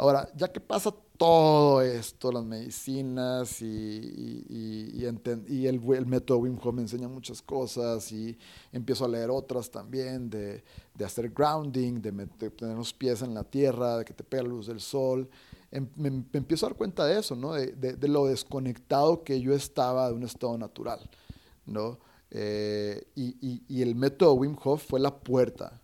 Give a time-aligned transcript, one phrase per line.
[0.00, 6.80] Ahora, ya que pasa todo esto, las medicinas y, y, el, método Wim Hof me
[6.80, 8.34] enseña muchas cosas y
[8.72, 10.64] empiezo a leer otras también, de,
[11.04, 12.12] hacer grounding, de,
[12.48, 15.28] tener los pies en la tierra, de que te pega la luz del sol.
[15.70, 17.52] Em, me, empiezo a dar cuenta de eso, ¿no?
[17.52, 21.10] De, de, lo desconectado que yo estaba de un estado natural,
[21.66, 21.98] ¿no?
[22.30, 25.78] Eh, y el método Wim Hof fue la puerta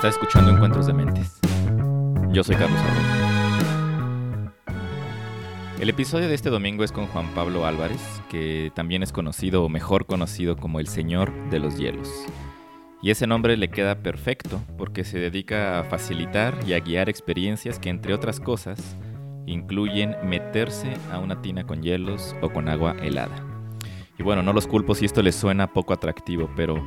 [0.00, 1.38] Está escuchando Encuentros de Mentes.
[2.32, 4.50] Yo soy Carlos Arroyo.
[5.78, 8.00] El episodio de este domingo es con Juan Pablo Álvarez,
[8.30, 12.08] que también es conocido o mejor conocido como el Señor de los Hielos.
[13.02, 17.78] Y ese nombre le queda perfecto porque se dedica a facilitar y a guiar experiencias
[17.78, 18.96] que, entre otras cosas,
[19.44, 23.36] incluyen meterse a una tina con hielos o con agua helada.
[24.18, 26.82] Y bueno, no los culpo si esto les suena poco atractivo, pero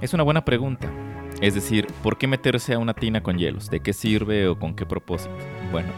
[0.00, 1.05] es una buena pregunta.
[1.40, 3.70] Es decir, ¿por qué meterse a una tina con hielos?
[3.70, 5.36] ¿De qué sirve o con qué propósito?
[5.70, 5.90] Bueno,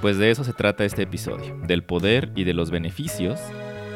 [0.00, 3.38] pues de eso se trata este episodio, del poder y de los beneficios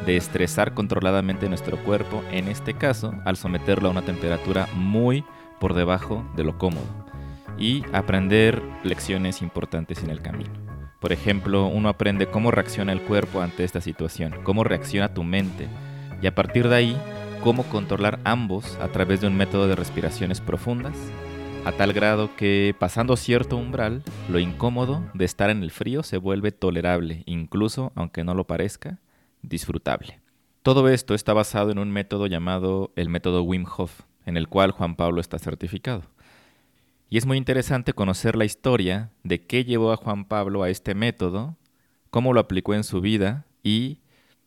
[0.05, 5.23] de estresar controladamente nuestro cuerpo, en este caso al someterlo a una temperatura muy
[5.59, 6.85] por debajo de lo cómodo,
[7.57, 10.51] y aprender lecciones importantes en el camino.
[10.99, 15.67] Por ejemplo, uno aprende cómo reacciona el cuerpo ante esta situación, cómo reacciona tu mente,
[16.21, 16.97] y a partir de ahí
[17.41, 20.95] cómo controlar ambos a través de un método de respiraciones profundas,
[21.65, 26.17] a tal grado que pasando cierto umbral, lo incómodo de estar en el frío se
[26.17, 28.99] vuelve tolerable, incluso, aunque no lo parezca,
[29.41, 30.19] disfrutable.
[30.61, 34.71] Todo esto está basado en un método llamado el método Wim Hof, en el cual
[34.71, 36.03] Juan Pablo está certificado.
[37.09, 40.93] Y es muy interesante conocer la historia de qué llevó a Juan Pablo a este
[40.93, 41.57] método,
[42.11, 43.99] cómo lo aplicó en su vida y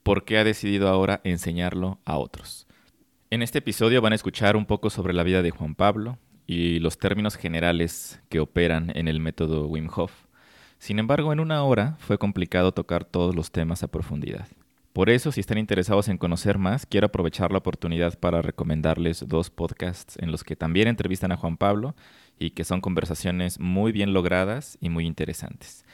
[0.05, 2.69] por qué ha decidido ahora enseñarlo a otros.
[3.31, 6.79] En este episodio van a escuchar un poco sobre la vida de Juan Pablo y
[6.79, 10.13] los términos generales que operan en el método Wim Hof.
[10.79, 14.47] Sin embargo, en una hora fue complicado tocar todos los temas a profundidad.
[14.93, 19.51] Por eso, si están interesados en conocer más, quiero aprovechar la oportunidad para recomendarles dos
[19.51, 21.97] podcasts en los que también entrevistan a Juan Pablo
[22.39, 25.85] y que son conversaciones muy bien logradas y muy interesantes.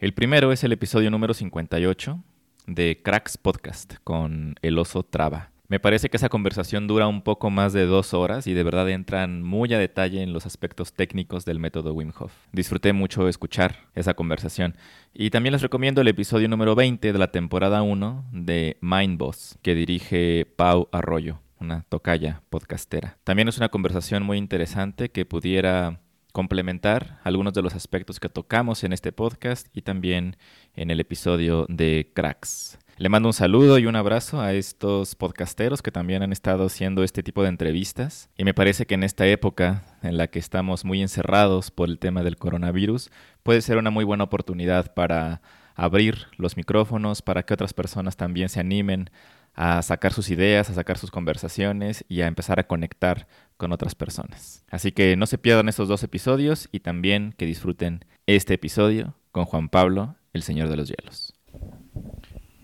[0.00, 2.22] El primero es el episodio número 58
[2.66, 5.51] de Cracks Podcast con El Oso Traba.
[5.72, 8.90] Me parece que esa conversación dura un poco más de dos horas y de verdad
[8.90, 12.30] entran muy a detalle en los aspectos técnicos del método Wim Hof.
[12.52, 14.76] Disfruté mucho escuchar esa conversación.
[15.14, 19.58] Y también les recomiendo el episodio número 20 de la temporada 1 de Mind Boss,
[19.62, 23.16] que dirige Pau Arroyo, una tocaya podcastera.
[23.24, 26.00] También es una conversación muy interesante que pudiera
[26.32, 30.36] complementar algunos de los aspectos que tocamos en este podcast y también
[30.74, 32.78] en el episodio de Cracks.
[32.98, 37.02] Le mando un saludo y un abrazo a estos podcasteros que también han estado haciendo
[37.02, 38.28] este tipo de entrevistas.
[38.36, 41.98] Y me parece que en esta época en la que estamos muy encerrados por el
[41.98, 43.10] tema del coronavirus,
[43.42, 45.40] puede ser una muy buena oportunidad para
[45.74, 49.10] abrir los micrófonos, para que otras personas también se animen
[49.54, 53.26] a sacar sus ideas, a sacar sus conversaciones y a empezar a conectar
[53.56, 54.64] con otras personas.
[54.70, 59.46] Así que no se pierdan estos dos episodios y también que disfruten este episodio con
[59.46, 61.34] Juan Pablo, el Señor de los Hielos.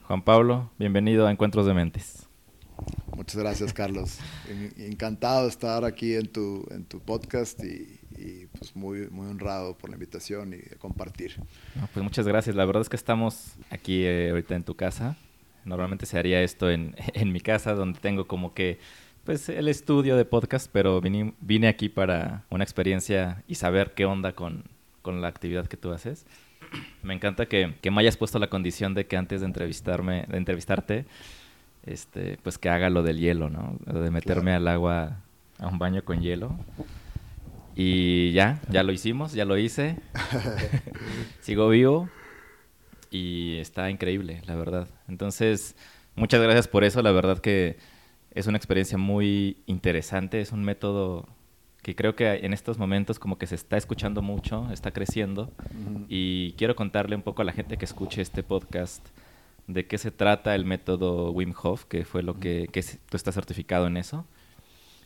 [0.08, 2.26] Juan Pablo, bienvenido a Encuentros de Mentes.
[3.14, 4.18] Muchas gracias, Carlos.
[4.78, 9.90] Encantado de estar aquí en tu, en tu podcast y, pues muy, muy honrado por
[9.90, 11.34] la invitación y de compartir.
[11.92, 12.56] pues muchas gracias.
[12.56, 15.18] La verdad es que estamos aquí eh, ahorita en tu casa.
[15.66, 18.78] Normalmente se haría esto en, en, mi casa, donde tengo como que
[19.24, 24.06] pues el estudio de podcast, pero vine, vine aquí para una experiencia y saber qué
[24.06, 24.64] onda con,
[25.02, 26.24] con la actividad que tú haces.
[27.02, 31.06] Me encanta que, me hayas puesto la condición de que antes de entrevistarme, de entrevistarte,
[31.84, 33.78] este, pues que haga lo del hielo, ¿no?
[33.86, 35.20] de meterme al agua
[35.58, 36.56] a un baño con hielo.
[37.74, 39.96] Y ya, ya lo hicimos, ya lo hice.
[41.40, 42.08] Sigo vivo
[43.10, 44.88] y está increíble, la verdad.
[45.08, 45.76] Entonces,
[46.16, 47.02] muchas gracias por eso.
[47.02, 47.78] La verdad que
[48.32, 51.28] es una experiencia muy interesante, es un método
[51.82, 55.50] que creo que en estos momentos como que se está escuchando mucho, está creciendo
[56.08, 59.06] y quiero contarle un poco a la gente que escuche este podcast
[59.66, 63.34] de qué se trata el método Wim Hof, que fue lo que, que tú estás
[63.34, 64.24] certificado en eso.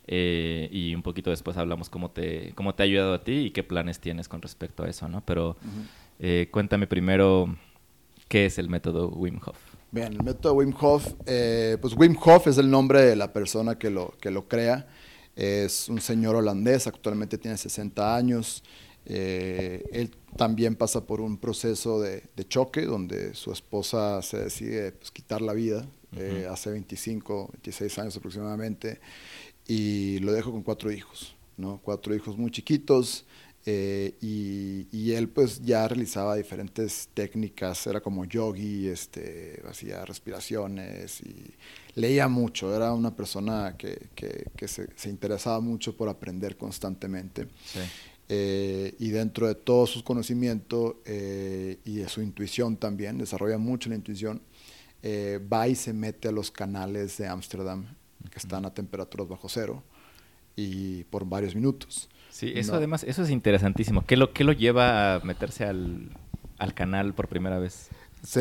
[0.07, 3.51] Eh, y un poquito después hablamos cómo te, cómo te ha ayudado a ti y
[3.51, 5.21] qué planes tienes con respecto a eso, ¿no?
[5.21, 5.55] Pero
[6.19, 7.55] eh, cuéntame primero
[8.27, 9.57] qué es el método Wim Hof.
[9.91, 13.77] Bien, el método Wim Hof, eh, pues Wim Hof es el nombre de la persona
[13.77, 14.87] que lo, que lo crea.
[15.35, 18.63] Es un señor holandés, actualmente tiene 60 años.
[19.05, 25.11] Eh, él también pasa por un proceso de, choque donde su esposa se decide pues,
[25.11, 25.85] quitar la vida
[26.15, 28.99] eh, hace 25, 26 años aproximadamente.
[29.67, 31.79] y lo dejo con cuatro hijos, ¿no?
[31.83, 33.25] Cuatro hijos muy chiquitos.
[33.65, 41.53] Eh, y, él pues ya realizaba diferentes técnicas, era como yogi, este, hacía respiraciones y
[41.95, 47.47] leía mucho, era una persona que, que, se, se, interesaba mucho por aprender constantemente.
[48.29, 53.89] Eh, y dentro de todo su conocimiento eh, y de su intuición también, desarrolla mucho
[53.89, 54.41] la intuición,
[55.05, 57.85] va y se mete a los canales de Ámsterdam
[58.29, 59.83] que están a temperaturas bajo cero
[60.55, 62.09] y por varios minutos.
[62.29, 64.05] Sí, eso además, eso es interesantísimo.
[64.05, 66.09] ¿Qué lo, qué lo lleva a meterse al,
[66.73, 67.89] canal por primera vez?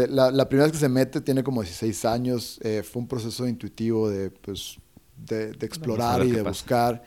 [0.09, 2.59] La, primera vez que se mete tiene como 16 años.
[2.63, 4.79] Eh, fue un proceso intuitivo de, pues,
[5.17, 7.03] de, explorar y de buscar.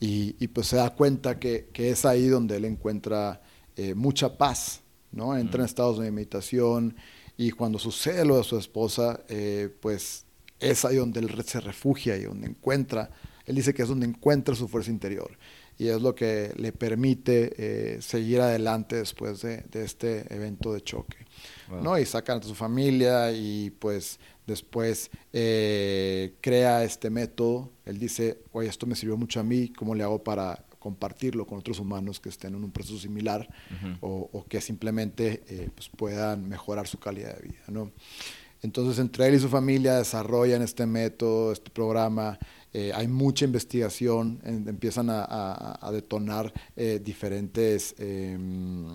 [0.00, 3.40] Y, pues se da cuenta que, es ahí donde él encuentra
[3.76, 4.80] eh, mucha paz,
[5.10, 5.36] ¿no?
[5.36, 6.94] Entra en estados de meditación
[7.36, 10.24] y cuando sucede lo de su esposa, eh, pues
[10.60, 13.10] es ahí donde él se refugia y donde encuentra,
[13.46, 15.30] él dice que es donde encuentra su fuerza interior
[15.78, 21.18] y es lo que le permite eh, seguir adelante después de, este evento de choque.
[21.82, 21.98] ¿No?
[21.98, 27.70] Y saca a su familia y pues después eh, crea este método.
[27.84, 31.58] Él dice, oye, esto me sirvió mucho a mí, ¿cómo le hago para compartirlo con
[31.58, 33.48] otros humanos que estén en un proceso similar
[34.00, 37.64] o, que simplemente eh, pues puedan mejorar su calidad de vida?
[37.68, 37.92] ¿no?
[38.62, 42.38] Entonces, entre él y su familia desarrollan este método, este programa,
[42.72, 48.86] eh, hay mucha investigación, empiezan a, detonar eh, diferentes em,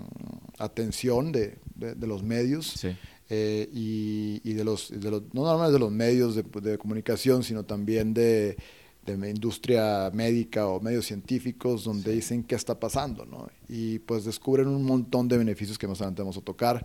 [0.58, 1.58] atención de,
[2.00, 2.84] los medios.
[3.30, 7.64] Eh, y, de los, de los, no nada más de los medios de comunicación, sino
[7.64, 8.56] también de,
[9.04, 13.48] de industria médica o medios científicos donde dicen qué está pasando, ¿no?
[13.68, 16.84] Y pues descubren un montón de beneficios que más adelante vamos a tocar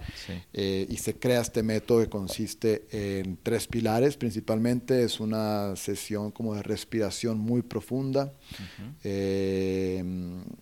[0.53, 4.17] eh, y se crea este método que consiste en tres pilares.
[4.17, 8.33] Principalmente, es una sesión como de respiración muy profunda
[9.03, 10.03] eh,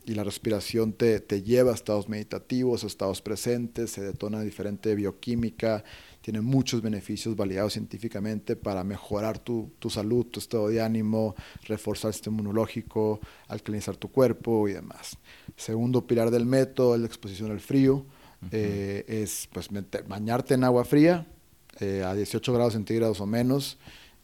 [0.05, 4.95] y la respiración te, te lleva a estados meditativos, a estados presentes, se detona diferente
[4.95, 5.83] bioquímica,
[6.27, 12.09] tiene muchos beneficios validados científicamente para mejorar tu, tu, salud, tu estado de ánimo, reforzar
[12.09, 15.17] el sistema inmunológico, alcalinizar tu cuerpo y demás.
[15.55, 18.05] Segundo pilar del método es la exposición al frío.
[18.51, 19.69] Eh, es pues
[20.05, 21.25] bañarte en agua fría
[21.79, 23.77] eh, a 18 grados centígrados o menos,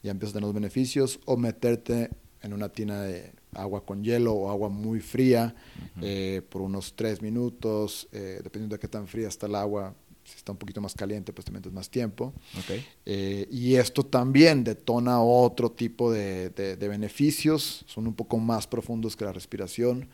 [0.04, 2.10] ya empiezas a tener los beneficios, o meterte
[2.42, 5.56] en una tina de agua con hielo o agua muy fría
[6.02, 10.52] eh, por unos 3 minutos, dependiendo de qué tan fría está el agua, si está
[10.52, 12.34] un poquito más caliente, pues te metes más tiempo.
[13.06, 19.26] Eh, y esto también detona otro tipo de, beneficios, son un poco más profundos que
[19.26, 20.08] la respiración,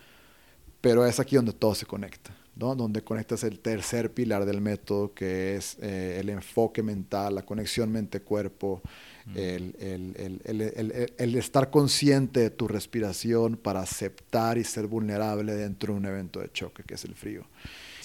[0.81, 2.73] pero es aquí donde todo se conecta, ¿no?
[2.75, 7.91] donde conectas el tercer pilar del método, que es eh, el enfoque mental, la conexión
[7.91, 8.81] mente-cuerpo,
[9.25, 9.37] mm.
[9.37, 16.39] el, estar consciente de tu respiración para aceptar y ser vulnerable dentro de un evento
[16.39, 17.45] de choque, que es el frío.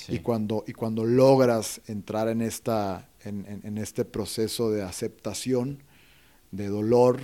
[0.09, 5.83] Y, cuando, y cuando logras entrar en, esta, en, este proceso de aceptación,
[6.51, 7.21] de dolor,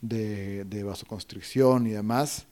[0.00, 2.46] de, de, vasoconstricción y demás,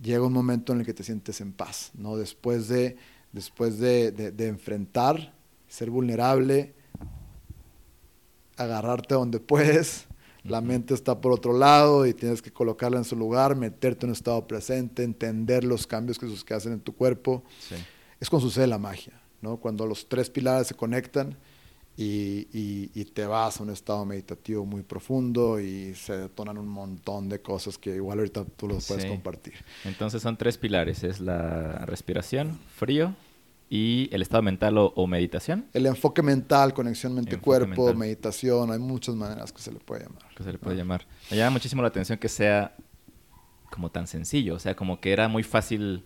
[0.00, 2.16] llega un momento en el que te sientes en paz, ¿no?
[2.16, 2.96] Después de,
[3.32, 5.34] después de, de enfrentar,
[5.68, 6.74] ser vulnerable,
[8.56, 10.06] agarrarte donde puedes,
[10.42, 14.10] la mente está por otro lado y tienes que colocarla en su lugar, meterte en
[14.10, 17.44] un estado presente, entender los cambios que, que hacen en tu cuerpo.
[17.60, 17.76] Sí
[18.20, 19.56] es cuando sucede la magia, ¿no?
[19.56, 21.36] Cuando los tres pilares se conectan
[21.96, 27.28] y, y, te vas a un estado meditativo muy profundo y se detonan un montón
[27.28, 29.54] de cosas que igual ahorita tú los puedes compartir.
[29.84, 33.14] Entonces son tres pilares, es la respiración, frío
[33.68, 35.66] y el estado mental o, meditación.
[35.74, 40.24] El enfoque mental, conexión mente-cuerpo, meditación, hay muchas maneras que se le puede llamar.
[40.34, 41.06] Que se le puede llamar.
[41.30, 42.74] Me llama muchísimo la atención que sea
[43.70, 46.04] como tan sencillo, o sea, como que era muy fácil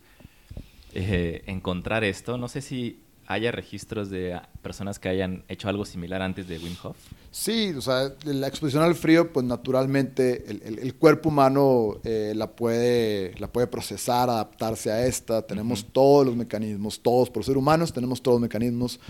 [0.94, 2.38] eh, encontrar esto.
[2.38, 6.76] No sé si haya registros de personas que hayan hecho algo similar antes de Wim
[6.82, 6.96] Hof.
[7.30, 13.34] Sí, o sea, la exposición al frío, pues naturalmente el, cuerpo humano eh, la, puede,
[13.38, 15.42] la puede procesar, adaptarse a esta.
[15.42, 19.00] Tenemos todos los mecanismos, todos por ser humanos, tenemos todos los mecanismos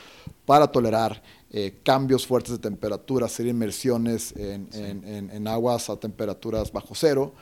[0.46, 6.94] para tolerar eh, cambios fuertes de temperatura, hacer inmersiones en, en aguas a temperaturas bajo
[6.94, 7.34] cero.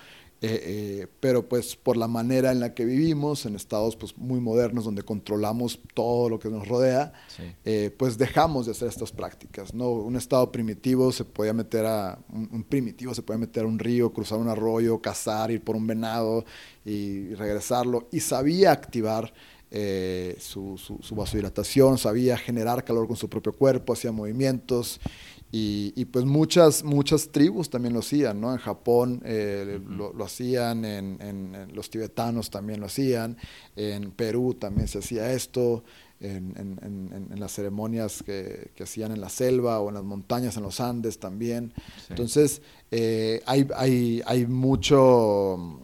[0.45, 4.41] Eh, eh, pero pues por la manera en la que vivimos, en estados pues muy
[4.41, 7.13] modernos donde controlamos todo lo que nos rodea,
[7.65, 9.91] eh, pues dejamos de hacer estas prácticas, ¿no?
[9.91, 14.13] Un estado primitivo se podía meter a, un, primitivo se puede meter a un río,
[14.13, 16.45] cruzar un arroyo, cazar, ir por un venado
[16.85, 19.33] y regresarlo, y sabía activar
[20.39, 25.01] su, su, su vasodilatación, sabía generar calor con su propio cuerpo, hacía movimientos,
[25.55, 28.53] Y, pues muchas, muchas tribus también lo hacían, ¿no?
[28.53, 33.37] En Japón eh, lo, hacían, en, los tibetanos también lo hacían,
[33.77, 35.85] en Perú también se hacía esto,
[36.21, 41.19] en, las ceremonias que, hacían en la selva o en las montañas, en los Andes
[41.19, 41.75] también.
[42.09, 45.81] Entonces, eh, hay, hay, hay, mucho,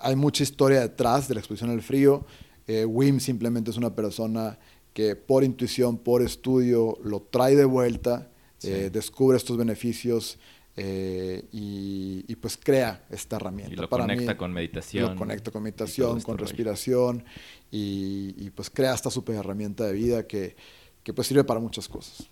[0.00, 2.26] hay mucha historia detrás de la exposición al frío.
[2.66, 4.58] Eh, Wim simplemente es una persona
[4.92, 8.28] que por intuición, por estudio, lo trae de vuelta
[8.62, 10.38] eh, descubre estos beneficios
[10.80, 13.74] eh, y, pues crea esta herramienta.
[13.74, 15.10] Y lo conecta con meditación.
[15.10, 17.24] Lo conecta con meditación, este con respiración
[17.72, 20.54] y, pues crea esta super herramienta de vida que,
[21.16, 22.28] pues sirve para muchas cosas.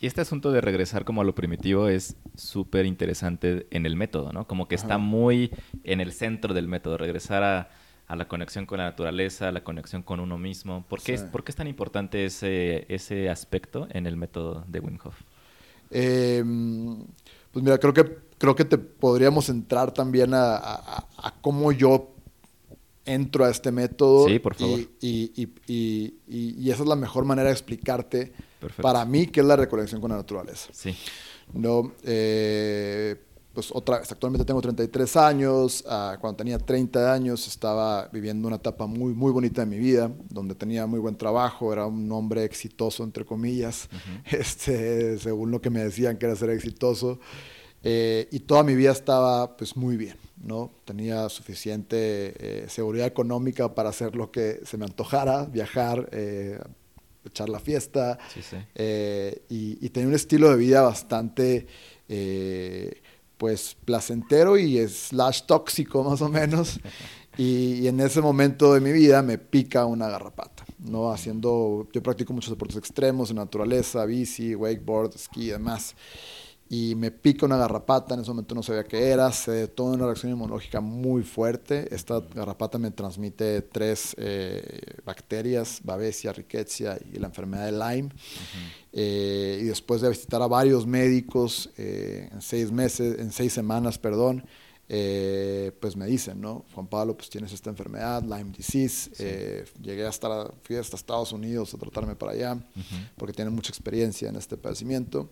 [0.00, 4.32] Y este asunto de regresar como a lo primitivo es súper interesante en el método,
[4.32, 4.48] ¿no?
[4.48, 5.52] Como que está muy
[5.84, 10.02] en el centro del método, regresar a, la conexión con la naturaleza, a la conexión
[10.02, 10.84] con uno mismo.
[10.88, 14.80] ¿Por qué, es, ¿por qué es tan importante ese, ese aspecto en el método de
[14.80, 15.14] Wim Hof?
[15.90, 17.04] Em,
[17.52, 21.06] pues mira, creo que, creo que te podríamos entrar también a,
[21.40, 22.14] cómo yo
[23.04, 24.26] entro a este método.
[24.28, 24.80] Sí, por favor.
[25.00, 28.32] Y, y, esa es la mejor manera de explicarte
[28.80, 30.70] para mí qué es la recolección con la naturaleza.
[30.72, 30.96] Sí.
[31.52, 31.92] ¿No?
[32.02, 33.16] Eh,
[33.54, 38.56] pues otra vez, actualmente tengo 33 años, ah, cuando tenía 30 años estaba viviendo una
[38.56, 42.44] etapa muy, muy bonita de mi vida, donde tenía muy buen trabajo, era un hombre
[42.44, 43.88] exitoso, entre comillas,
[44.30, 47.20] este, según lo que me decían que era ser exitoso,
[47.84, 50.72] eh, y toda mi vida estaba pues muy bien, ¿no?
[50.84, 56.58] Tenía suficiente eh, seguridad económica para hacer lo que se me antojara, viajar, eh,
[57.24, 58.18] echar la fiesta,
[58.76, 61.66] y, y, tenía un estilo de vida bastante
[63.44, 66.80] pues placentero y slash tóxico más o menos.
[67.36, 71.12] Y, en ese momento de mi vida me pica una garrapata, ¿no?
[71.12, 75.94] Haciendo, yo practico muchos deportes extremos, en naturaleza, bici, wakeboard, esquí y demás
[76.68, 80.06] y me pica una garrapata, en ese momento no sabía qué era, se detona una
[80.06, 81.94] reacción inmunológica muy fuerte.
[81.94, 88.10] Esta garrapata me transmite tres eh, bacterias, Babesia, Rickettsia y la enfermedad de Lyme.
[88.92, 93.98] Eh, y después de visitar a varios médicos eh, en seis meses, en seis semanas,
[93.98, 94.44] perdón,
[94.86, 96.64] pues me dicen, ¿no?
[96.74, 99.64] Juan Pablo, pues tienes esta enfermedad, Lyme disease.
[99.82, 102.58] llegué hasta, fui hasta Estados Unidos a tratarme para allá,
[103.16, 105.28] porque tienen mucha experiencia en este padecimiento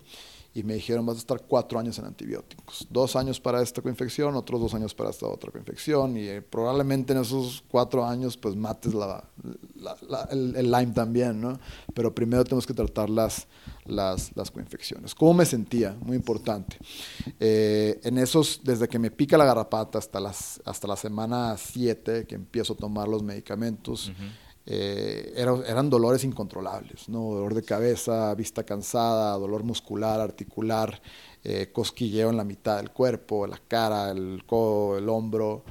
[0.55, 4.35] y me dijeron vas a estar cuatro años en antibióticos, dos años para esta coinfección,
[4.35, 8.55] otros dos años para esta otra coinfección y eh, probablemente en esos cuatro años pues
[8.55, 9.27] mates la,
[10.31, 11.59] el, Lyme también, ¿no?
[11.93, 13.47] Pero primero tenemos que tratar las,
[13.85, 15.15] las, las coinfecciones.
[15.15, 15.95] ¿Cómo me sentía?
[16.01, 16.77] Muy importante.
[17.39, 22.25] Eh, en esos, desde que me pica la garrapata hasta, las, hasta la semana 7
[22.27, 24.11] que empiezo a tomar los medicamentos,
[24.65, 27.33] eh, eran dolores incontrolables, ¿no?
[27.33, 31.01] dolor de cabeza, vista cansada, dolor muscular, articular,
[31.43, 35.63] eh, cosquilleo en la mitad del cuerpo, la cara, el codo, el hombro,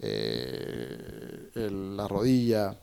[0.00, 2.80] eh, la rodilla.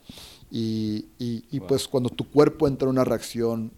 [0.51, 3.73] Y, pues cuando tu cuerpo entra en una reacción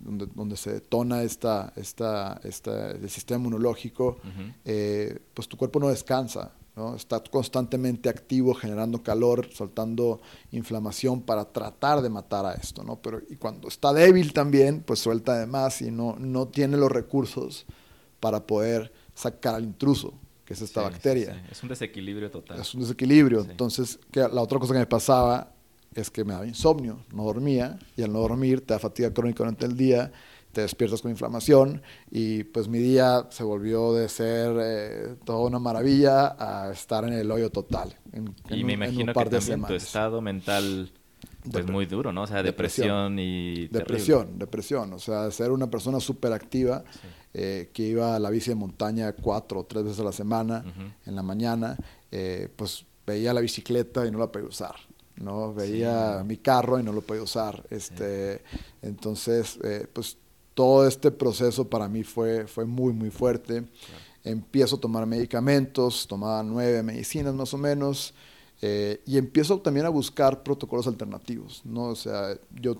[0.00, 4.18] donde, se detona esta, esta, esta, el sistema inmunológico,
[4.64, 6.52] pues tu cuerpo no descansa.
[6.96, 13.00] Está constantemente activo, generando calor, soltando inflamación para tratar de matar a esto, ¿no?
[13.00, 16.90] Pero y cuando está débil también, pues suelta de más y no, no tiene los
[16.90, 17.64] recursos
[18.18, 20.14] para poder sacar al intruso,
[20.44, 21.46] que es esta bacteria.
[21.48, 22.60] Es un desequilibrio total.
[22.60, 23.46] Es un desequilibrio.
[23.48, 25.52] Entonces, que la otra cosa que me pasaba
[25.94, 29.44] es que me daba insomnio, no dormía, y al no dormir te da fatiga crónica
[29.44, 30.10] durante el día,
[30.54, 35.58] te despiertas con inflamación y pues mi día se volvió de ser eh, toda una
[35.58, 37.94] maravilla a estar en el hoyo total.
[38.48, 40.90] y me imagino que también tu estado mental
[41.50, 42.22] pues muy duro, ¿no?
[42.22, 43.68] O sea, depresión, y...
[43.68, 44.94] Depresión, depresión.
[44.94, 46.82] O sea, ser una persona súper activa
[47.34, 50.64] eh, que iba a la bici de montaña cuatro o tres veces a la semana
[51.04, 51.76] en la mañana,
[52.10, 54.76] eh, pues veía la bicicleta y no la podía usar.
[55.16, 55.52] ¿no?
[55.52, 57.62] Veía mi carro y no lo podía usar.
[57.68, 58.42] Este,
[58.80, 59.58] Entonces,
[59.92, 60.16] pues
[60.54, 63.64] todo este proceso para mí fue, fue muy, muy fuerte.
[64.22, 68.14] Empiezo a tomar medicamentos, tomaba nueve medicinas más o menos,
[68.62, 71.84] eh, y empiezo también a buscar protocolos alternativos, ¿no?
[71.84, 72.76] O sea, yo,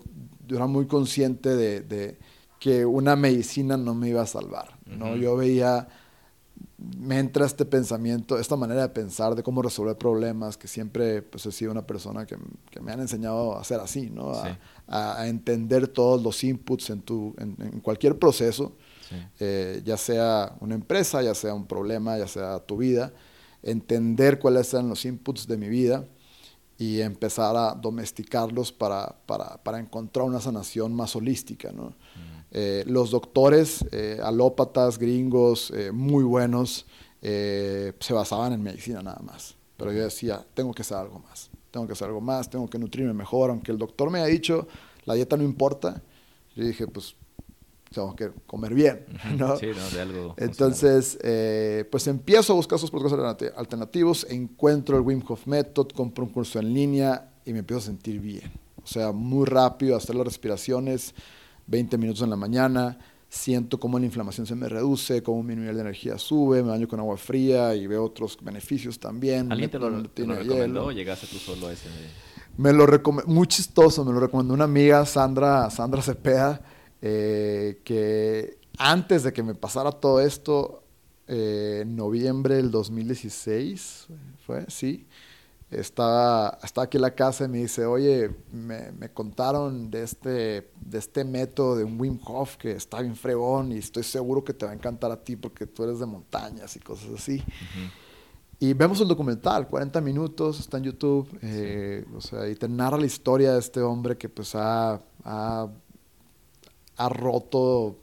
[0.47, 2.17] yo era muy consciente de, de,
[2.59, 5.17] que una medicina no me iba a salvar, ¿no?
[5.17, 5.87] Yo veía
[7.05, 11.47] me entra este pensamiento, esta manera de pensar de cómo resolver problemas, que siempre pues,
[11.47, 12.37] he sido una persona que,
[12.71, 14.33] que me han enseñado a hacer así, ¿no?
[14.33, 14.59] A,
[15.21, 18.73] a, entender todos los inputs en, tu, en, cualquier proceso,
[19.39, 23.13] eh, ya sea una empresa, ya sea un problema, ya sea tu vida,
[23.63, 26.05] entender cuáles eran los inputs de mi vida
[26.77, 31.71] y empezar a domesticarlos para, para, encontrar una sanación más holística.
[31.73, 31.95] ¿no?
[32.57, 36.87] Eh, los doctores eh, alópatas, gringos, eh, muy buenos,
[37.21, 39.57] se basaban en medicina nada más.
[39.77, 42.79] Pero yo decía, tengo que hacer algo más, tengo que hacer algo más, tengo que
[42.79, 44.69] nutrirme mejor, aunque el doctor me ha dicho,
[45.05, 46.01] la dieta no importa.
[46.55, 47.17] Yo dije, pues
[47.93, 49.05] tengo que comer bien,
[49.37, 49.57] ¿no?
[49.57, 49.91] Sí, ¿no?
[49.91, 50.35] De algo.
[50.37, 51.19] Entonces,
[51.91, 56.61] pues empiezo a buscar esos protocolos alternativos, encuentro el Wim Hof Method, compro un curso
[56.61, 58.53] en línea y me empiezo a sentir bien.
[58.83, 61.15] O sea, muy rápido, hacer las respiraciones,
[61.67, 65.75] 20 minutos en la mañana, siento cómo la inflamación se me reduce, cómo mi nivel
[65.75, 69.51] de energía sube, me baño con agua fría y veo otros beneficios también.
[69.51, 71.89] ¿Alguien te lo, recomendó o llegaste tú solo a ese?
[72.57, 76.63] Me lo recomendó, muy chistoso, me lo recomendó una amiga, Sandra, Sandra Cepeda,
[77.03, 80.85] eh, que antes de que me pasara todo esto,
[81.27, 84.07] eh, en noviembre del 2016,
[84.47, 85.07] fue, sí,
[85.71, 90.71] estaba, estaba aquí en la casa y me dice, oye, me, me, contaron de este,
[90.81, 94.55] de este método de un Wim Hof que está bien fregón y estoy seguro que
[94.55, 97.43] te va a encantar a ti porque tú eres de montañas y cosas así.
[98.61, 102.97] Y vemos el documental, 40 minutos, está en YouTube, eh, o sea, y te narra
[102.97, 105.69] la historia de este hombre que pues ha, ha,
[106.97, 107.99] ha roto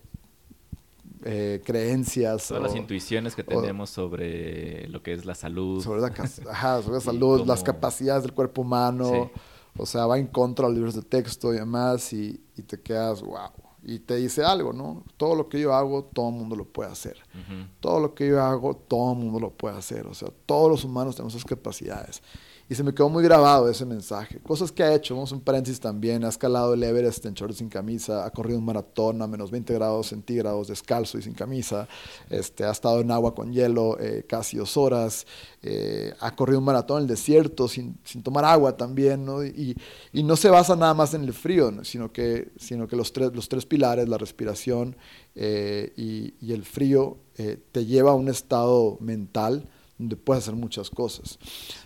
[1.23, 2.47] eh, creencias.
[2.47, 5.83] Todas las intuiciones que tenemos sobre lo que es la salud.
[5.83, 6.11] Sobre la,
[7.01, 9.31] salud, las capacidades del cuerpo humano.
[9.77, 13.21] O sea, va en contra de los libros de texto y demás y, te quedas,
[13.21, 13.51] wow.
[13.83, 15.03] Y te dice algo, ¿no?
[15.17, 17.17] Todo lo que yo hago, todo el mundo lo puede hacer.
[17.79, 20.05] Todo lo que yo hago, todo el mundo lo puede hacer.
[20.07, 22.21] O sea, todos los humanos tenemos esas capacidades.
[22.71, 24.39] Y se me quedó muy grabado ese mensaje.
[24.39, 27.67] Cosas que ha hecho, vamos un paréntesis también, ha escalado el Everest en shorts sin
[27.67, 31.89] camisa, ha corrido un maratón a menos 20 grados centígrados, descalzo y sin camisa,
[32.29, 35.27] este, ha estado en agua con hielo eh, casi dos horas,
[35.61, 39.43] eh, ha corrido un maratón en el desierto sin, sin tomar agua también, ¿no?
[39.43, 39.75] Y,
[40.13, 43.35] y, no se basa nada más en el frío, sino que, sino que los, tres,
[43.35, 44.95] los tres pilares, la respiración
[45.35, 49.67] eh, y, y, el frío, te lleva a un estado mental
[50.01, 51.37] donde puedes hacer muchas cosas,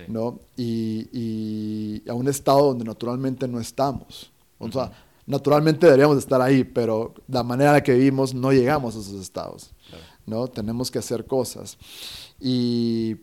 [0.07, 0.39] ¿no?
[0.55, 4.31] Y, a un estado donde naturalmente no estamos.
[4.57, 4.91] O sea,
[5.27, 9.19] naturalmente deberíamos estar ahí, pero la manera en la que vivimos no llegamos a esos
[9.19, 9.71] estados,
[10.25, 10.47] ¿no?
[10.47, 11.77] Tenemos que hacer cosas.
[12.39, 13.17] Y,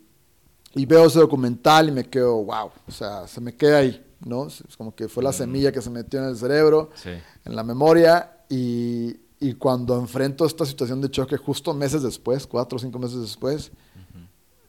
[0.75, 4.45] veo ese documental y me quedo, wow, o sea, se me queda ahí, ¿no?
[4.45, 8.41] Es como que fue la semilla que se metió en el cerebro, en la memoria,
[8.47, 13.21] y, y cuando enfrento esta situación de choque justo meses después, cuatro o cinco meses
[13.21, 13.71] después,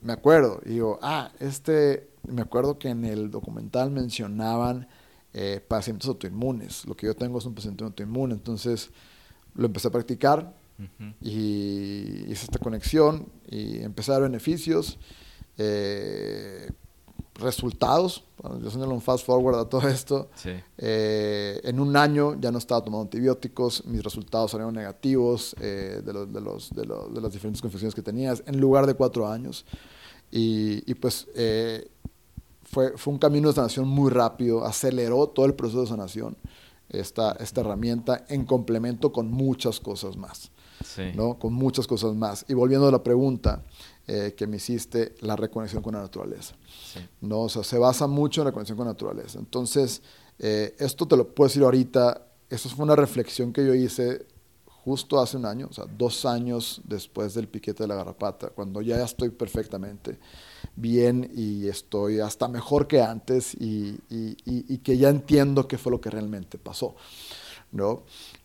[0.05, 4.87] me acuerdo, y digo, ah, este, me acuerdo que en el documental mencionaban
[5.33, 6.85] eh, pacientes autoinmunes.
[6.85, 8.91] Lo que yo tengo es un paciente autoinmune, entonces
[9.55, 10.55] lo empecé a practicar
[11.23, 14.99] y hice esta conexión y empecé a dar beneficios,
[15.57, 16.71] eh,
[17.37, 18.25] resultados.
[18.63, 20.29] yo soy un fast forward a todo esto.
[20.77, 26.31] Eh, en un año ya no estaba tomando antibióticos, mis resultados salieron negativos de, los,
[26.31, 29.65] de, los, de, de, las diferentes confecciones que tenías, en lugar de cuatro años.
[30.37, 31.89] Y, pues eh,
[32.65, 36.37] fue, fue un camino de sanación muy rápido, aceleró todo el proceso de sanación,
[36.89, 40.51] esta, esta herramienta, en complemento con muchas cosas más.
[41.15, 41.39] ¿no?
[41.39, 42.45] Con muchas cosas más.
[42.49, 43.63] Y volviendo a la pregunta
[44.09, 46.57] eh, que me hiciste, la reconexión con la naturaleza.
[47.21, 47.43] ¿no?
[47.43, 49.39] O sea, se basa mucho en la conexión con la naturaleza.
[49.39, 50.03] Entonces,
[50.41, 54.27] eh, esto te lo puedo decir ahorita, eso fue una reflexión que yo hice
[54.85, 58.83] justo hace un año, o sea, dos años después del piquete de la garrapata, cuando
[58.83, 60.19] ya estoy perfectamente
[60.77, 63.99] bien y estoy hasta mejor que antes y,
[64.85, 66.97] que ya entiendo qué fue lo que realmente pasó,
[67.73, 68.03] ¿no?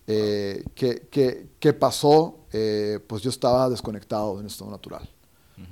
[0.08, 2.45] Eh, ¿qué, pasó?
[2.54, 5.10] Eh, pues yo estaba desconectado de un estado natural,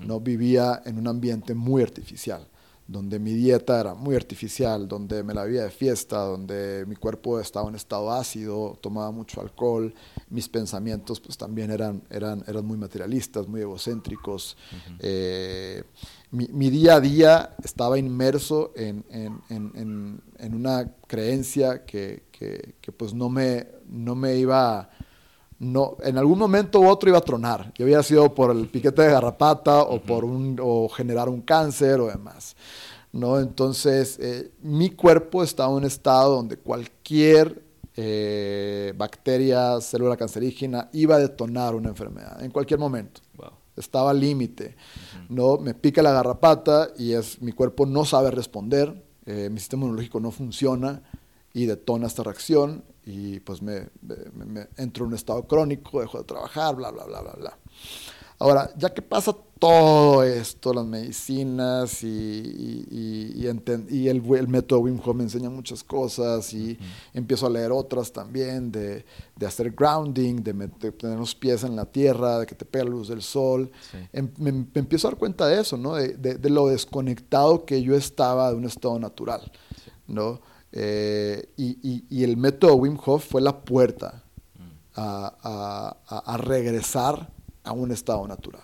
[0.01, 0.19] ¿no?
[0.19, 2.45] Vivía en un ambiente muy artificial
[2.87, 7.39] donde mi dieta era muy artificial, donde me la vivía de fiesta, donde mi cuerpo
[7.39, 9.93] estaba en estado ácido, tomaba mucho alcohol,
[10.29, 14.55] mis pensamientos pues también eran, eran, eran muy materialistas, muy egocéntricos.
[14.99, 15.83] Eh,
[16.31, 23.13] mi, día a día estaba inmerso en, en, en, una creencia que, que, que, pues
[23.13, 24.89] no me, no me iba
[25.59, 27.71] no, en algún momento u otro iba a tronar.
[27.75, 31.99] Yo había sido por el piquete de garrapata o por un, o generar un cáncer
[31.99, 32.55] o demás.
[33.11, 33.39] ¿no?
[33.39, 37.63] Entonces, eh, mi cuerpo estaba en un estado donde cualquier
[37.95, 43.21] eh, bacteria, célula cancerígena iba a detonar una enfermedad en cualquier momento.
[43.75, 44.75] Estaba al límite.
[45.29, 45.57] ¿no?
[45.57, 50.19] Me pica la garrapata y es, mi cuerpo no sabe responder, eh, mi sistema inmunológico
[50.19, 51.03] no funciona
[51.53, 53.87] y detona esta reacción y pues me,
[54.75, 57.57] entro en un estado crónico, dejo de trabajar, bla, bla, bla, bla, bla.
[58.39, 65.23] Ahora, ya que pasa todo esto, las medicinas y, y, el, método Wim Hof me
[65.23, 66.77] enseña muchas cosas y
[67.13, 69.05] empiezo a leer otras también, de,
[69.43, 70.53] hacer grounding, de,
[70.91, 73.71] tener los pies en la tierra, de que te pega la luz del sol.
[74.11, 75.95] Em, me, empiezo a dar cuenta de eso, ¿no?
[75.95, 79.49] De, lo desconectado que yo estaba de un estado natural,
[80.07, 80.41] ¿no?
[80.71, 84.23] Eh, y, el método Wim Hof fue la puerta
[84.55, 84.95] mm.
[84.95, 87.29] a regresar
[87.63, 88.63] a un estado natural.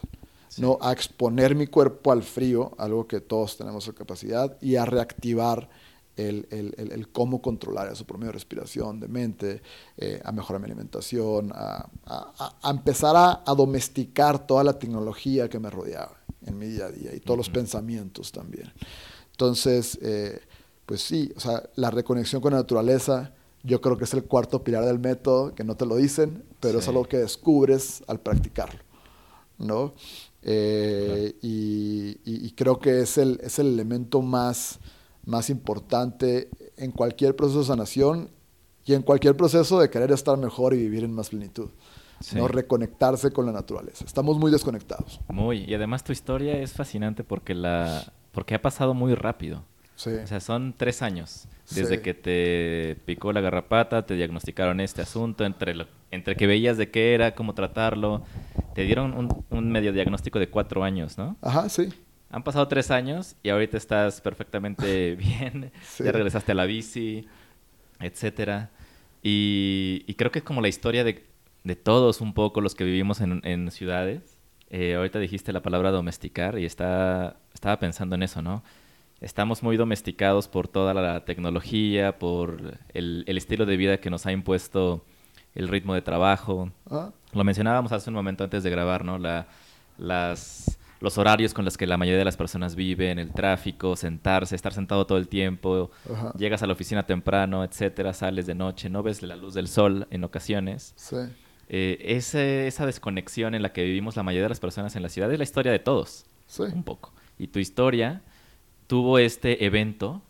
[0.58, 0.78] ¿no?
[0.82, 5.70] a exponer mi cuerpo al frío, algo que todos tenemos la capacidad, y a reactivar
[6.16, 9.62] el, el, el, cómo controlar eso por medio de respiración, de mente,
[9.98, 15.60] eh, a mejorar mi alimentación, a, a, a empezar a, domesticar toda la tecnología que
[15.60, 18.72] me rodeaba en mi día a día y todos los pensamientos también.
[19.32, 20.39] Entonces, eh,
[20.86, 24.63] pues sí, o sea, la reconexión con la naturaleza, yo creo que es el cuarto
[24.63, 28.82] pilar del método, que no te lo dicen, pero es algo que descubres al practicarlo,
[29.58, 29.93] ¿no?
[30.41, 34.80] Eh, y, creo que es el, es el elemento más,
[35.26, 38.30] más importante en cualquier proceso de sanación
[38.86, 41.69] y en cualquier proceso de querer estar mejor y vivir en más plenitud.
[42.36, 42.48] ¿no?
[42.48, 44.06] Reconectarse con la naturaleza.
[44.06, 45.19] Estamos muy desconectados.
[45.28, 45.65] Muy.
[45.65, 49.65] Y además tu historia es fascinante porque, la, porque ha pasado muy rápido.
[49.96, 50.10] Sí.
[50.12, 51.48] O sea, son tres años.
[51.74, 55.74] Desde que te picó la garrapata, te diagnosticaron este asunto, entre,
[56.12, 58.24] entre que veías de qué era, cómo tratarlo.
[58.76, 61.38] Te dieron un, un medio diagnóstico de cuatro años, ¿no?
[61.42, 61.90] Ajá, sí.
[62.30, 65.72] Han pasado tres años y ahorita estás perfectamente bien.
[66.00, 67.28] Ya regresaste a la bici,
[68.00, 68.72] etcétera.
[69.22, 71.26] Y, y, creo que es como la historia de,
[71.64, 74.38] de todos un poco los que vivimos en, en ciudades.
[74.70, 78.64] Eh, ahorita dijiste la palabra domesticar y está, estaba pensando en eso, ¿no?
[79.24, 84.32] Estamos muy domesticados por toda la tecnología, por el, estilo de vida que nos ha
[84.32, 85.04] impuesto
[85.56, 86.72] el ritmo de trabajo.
[86.90, 87.12] Ah.
[87.32, 89.18] Lo mencionábamos hace un momento antes de grabar, ¿no?
[89.18, 89.48] La,
[89.98, 94.56] las, los horarios con los que la mayoría de las personas viven, el tráfico, sentarse,
[94.56, 95.90] estar sentado todo el tiempo,
[96.38, 100.08] llegas a la oficina temprano, etcétera, sales de noche, no ves la luz del sol
[100.12, 100.94] en ocasiones.
[100.98, 101.18] Sí.
[101.70, 101.98] Eh,
[102.68, 105.38] esa desconexión en la que vivimos la mayoría de las personas en la ciudad es
[105.38, 106.26] la historia de todos.
[106.46, 106.64] Sí.
[106.64, 107.14] Un poco.
[107.40, 108.22] Y tu historia
[108.88, 110.22] tuvo este evento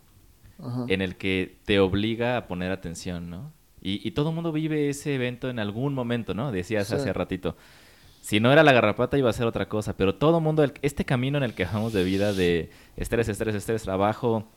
[0.88, 3.52] en el que te obliga a poner atención, ¿no?
[3.86, 6.50] Y, todo el mundo vive ese evento en algún momento, ¿no?
[6.50, 7.54] Decías hace ratito.
[8.22, 11.04] Si no era la garrapata iba a ser otra cosa, pero todo el mundo, este
[11.04, 14.48] camino en el que vamos de vida de estrés, estrés, estrés, trabajo,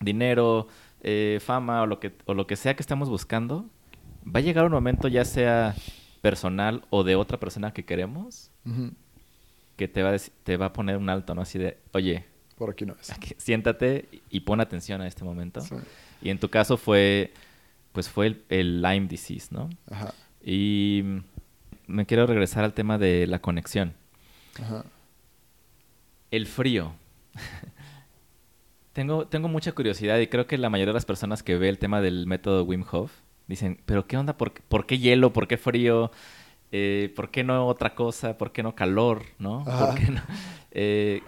[0.00, 0.68] dinero,
[1.02, 3.66] eh, fama o lo, que, o lo que sea que estamos buscando,
[4.24, 5.74] va a llegar un momento ya sea
[6.22, 8.52] personal o de otra persona que queremos,
[9.76, 11.42] que te va, a te va a poner un alto, ¿no?
[11.42, 12.24] Así de, oye,
[12.56, 13.12] por aquí no es.
[13.36, 15.60] siéntate y pon atención a este momento.
[16.22, 17.32] Y en tu caso fue,
[17.92, 19.68] pues fue el, Lyme disease, ¿no?
[19.90, 20.12] Ajá.
[20.42, 21.02] Y
[21.86, 23.94] me quiero regresar al tema de la conexión.
[24.60, 24.84] Ajá.
[26.30, 26.94] El frío.
[28.92, 31.78] tengo, tengo mucha curiosidad y creo que la mayoría de las personas que ve el
[31.78, 33.12] tema del método Wim Hof
[33.46, 34.36] dicen, pero ¿qué onda?
[34.36, 35.32] ¿Por, ¿por qué hielo?
[35.32, 36.10] ¿Por qué frío?
[36.72, 38.36] Eh, ¿Por qué no otra cosa?
[38.38, 39.22] ¿Por qué no calor?
[39.38, 39.64] ¿No?
[39.64, 40.22] ¿Por qué no?
[40.78, 41.22] Eh,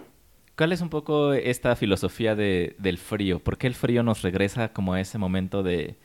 [0.59, 3.39] ¿Cuál es un poco esta filosofía de, del frío?
[3.39, 5.95] ¿Por qué el frío nos regresa como a ese momento de...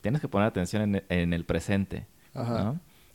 [0.00, 2.06] Tienes que poner atención en, el presente.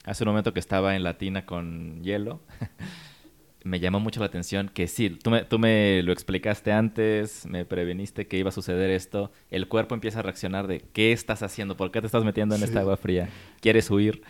[0.04, 2.42] Hace un momento que estaba en la tina con hielo,
[3.64, 7.64] me llamó mucho la atención que sí, tú me, tú me lo explicaste antes, me
[7.64, 11.74] preveniste que iba a suceder esto, el cuerpo empieza a reaccionar de qué estás haciendo,
[11.74, 13.30] por qué te estás metiendo en esta agua fría,
[13.62, 14.24] quieres huir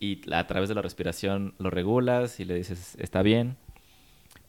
[0.00, 3.58] y a través de la respiración lo regulas y le dices, está bien,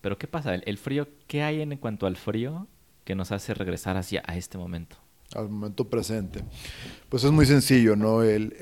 [0.04, 0.54] pero ¿qué pasa?
[0.54, 2.68] El, frío, ¿qué hay en cuanto al frío
[3.06, 4.98] que nos hace regresar hacia a este momento?
[5.34, 6.44] Al momento presente.
[7.08, 8.22] Pues es muy sencillo, ¿no?
[8.22, 8.54] El,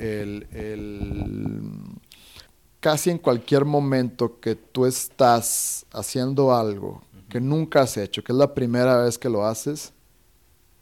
[2.79, 8.37] casi en cualquier momento que tú estás haciendo algo que nunca has hecho, que es
[8.37, 9.93] la primera vez que lo haces,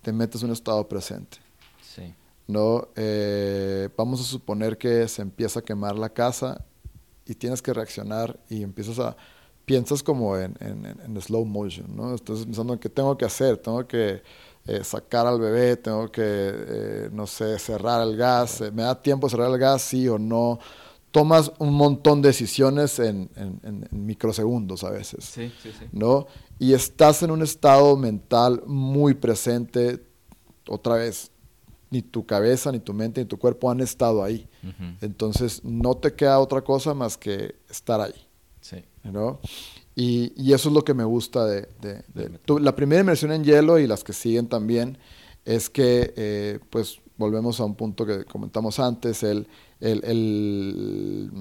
[0.02, 1.38] te metes en un estado presente.
[1.82, 2.14] Sí.
[2.48, 2.90] ¿No?
[2.98, 6.66] Eh, vamos a suponer que se empieza a quemar la casa
[7.26, 9.16] y tienes que reaccionar y empiezas a
[9.70, 12.16] piensas como en, en, slow motion, ¿no?
[12.16, 14.24] Estás pensando en qué tengo que hacer, tengo que
[14.66, 19.00] eh, sacar al bebé, tengo que, eh, no sé, cerrar el gas, eh, me da
[19.00, 20.58] tiempo cerrar el gas, sí o no.
[21.12, 23.30] Tomas un montón de decisiones en,
[23.92, 25.86] microsegundos a veces, sí, sí, sí.
[25.92, 26.26] ¿no?
[26.58, 30.04] Y estás en un estado mental muy presente,
[30.68, 31.30] otra vez,
[31.92, 34.50] ni tu cabeza, ni tu mente, ni tu cuerpo han estado ahí.
[35.00, 38.29] Entonces, no te queda otra cosa más que estar ahí.
[39.96, 41.68] Y, y, eso es lo que me gusta de...
[42.48, 44.98] la primera inmersión en hielo y las que siguen también
[45.46, 49.48] es que, eh, pues, volvemos a un punto que comentamos antes, el,
[49.80, 51.32] el, el,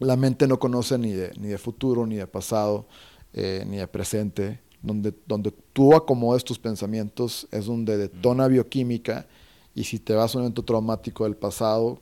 [0.00, 2.86] la mente no conoce ni de, ni de futuro ni de pasado.
[3.32, 4.60] eh, ni de presente.
[4.82, 9.28] Donde, donde tú acomodes tus pensamientos es donde detona bioquímica
[9.76, 12.00] y si te vas a un evento traumático del pasado,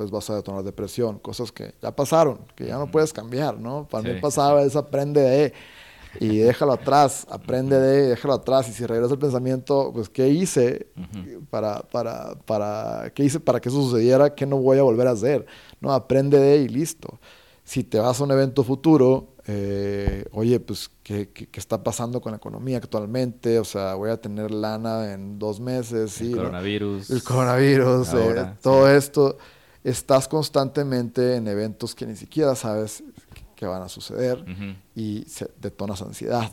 [0.00, 3.86] pues vas a detonar depresión, cosas que ya pasaron, que ya no puedes cambiar, ¿no?
[3.86, 5.52] Para mí pasaba es aprende de
[6.18, 10.86] y déjalo atrás, aprende de, déjalo atrás y si regresa el pensamiento, pues qué hice
[11.50, 15.10] para para para qué hice para que eso sucediera, qué no voy a volver a
[15.10, 15.44] hacer,
[15.82, 17.20] no aprende de y listo.
[17.62, 22.32] Si te vas a un evento futuro, eh, oye, pues ¿qué, ¿qué, está pasando con
[22.32, 27.22] la economía actualmente, o sea, voy a tener lana en dos meses, el coronavirus, el
[27.22, 29.36] coronavirus, eh, todo esto
[29.84, 33.02] estás constantemente en eventos que ni siquiera sabes
[33.56, 34.44] que van a suceder
[34.94, 36.50] y se detonas ansiedad,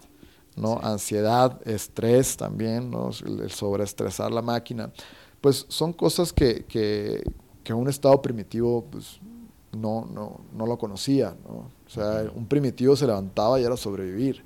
[0.56, 0.80] ¿no?
[0.82, 3.12] Ansiedad, estrés también, ¿no?
[3.26, 4.92] El, sobreestresar la máquina.
[5.40, 7.24] Pues son cosas que, que,
[7.64, 9.20] que un estado primitivo pues,
[9.72, 11.70] no, no, no lo conocía, ¿no?
[11.86, 14.44] O sea, un primitivo se levantaba y era sobrevivir,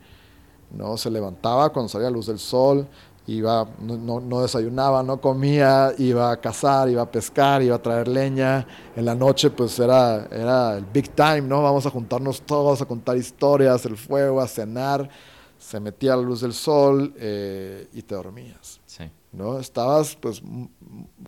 [0.72, 0.98] ¿no?
[0.98, 2.88] Se levantaba cuando salía la luz del sol,
[3.28, 8.08] iba, no, no, desayunaba, no comía, iba a cazar, iba a pescar, iba a traer
[8.08, 8.66] leña.
[8.96, 11.62] En la noche pues era, era el big time, ¿no?
[11.62, 15.10] Vamos a juntarnos todos a contar historias, el fuego, a cenar.
[15.58, 18.80] Se metía la luz del sol eh, y te dormías.
[18.86, 19.04] Sí.
[19.32, 19.60] ¿no?
[19.60, 20.42] Estabas pues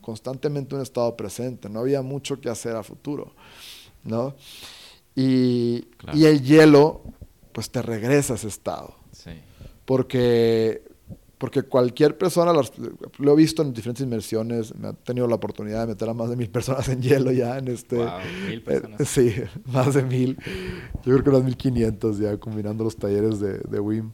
[0.02, 3.34] constantemente en un estado presente, no había mucho que hacer a futuro,
[4.04, 4.36] ¿no?
[5.16, 7.02] Y, y el hielo
[7.54, 8.96] pues te regresa a ese estado.
[9.12, 9.32] Sí.
[9.86, 10.84] Porque
[11.38, 15.88] porque cualquier persona, lo he visto en diferentes inmersiones, me ha tenido la oportunidad de
[15.88, 17.98] meter a más de mil personas en hielo ya en este...
[17.98, 18.08] Wow,
[18.48, 19.08] mil personas.
[19.10, 19.34] sí,
[19.66, 20.38] más de mil.
[21.04, 24.12] Yo creo que unas mil quinientos ya combinando los talleres de, de WIM.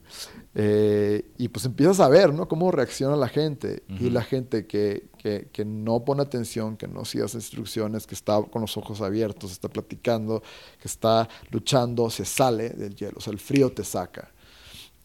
[0.55, 2.47] Eh, y pues empiezas a ver, ¿no?
[2.47, 3.83] Cómo reacciona la gente.
[3.99, 8.15] Y la gente que, que, que, no pone atención, que no sigue las instrucciones, que
[8.15, 10.41] está con los ojos abiertos, está platicando,
[10.81, 13.17] que está luchando, se sale del hielo.
[13.17, 14.31] O sea, el frío te saca,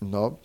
[0.00, 0.40] ¿no?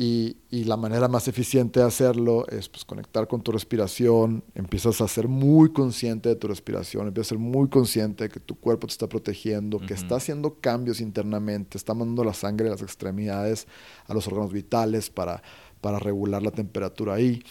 [0.00, 5.00] Y, y, la manera más eficiente de hacerlo es pues, conectar con tu respiración, empiezas
[5.00, 8.54] a ser muy consciente de tu respiración, empiezas a ser muy consciente de que tu
[8.54, 12.82] cuerpo te está protegiendo, que está haciendo cambios internamente, está mandando la sangre de las
[12.82, 13.66] extremidades
[14.06, 15.42] a los órganos vitales para,
[15.80, 17.42] para regular la temperatura ahí.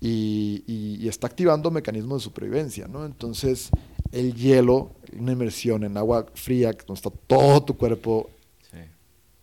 [0.00, 3.04] Y, y, está activando mecanismos de supervivencia, ¿no?
[3.04, 3.68] Entonces,
[4.12, 8.30] el hielo, una inmersión en agua fría, donde está todo tu cuerpo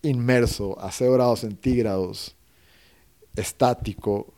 [0.02, 2.36] inmerso a 0 grados centígrados,
[3.36, 4.34] estático,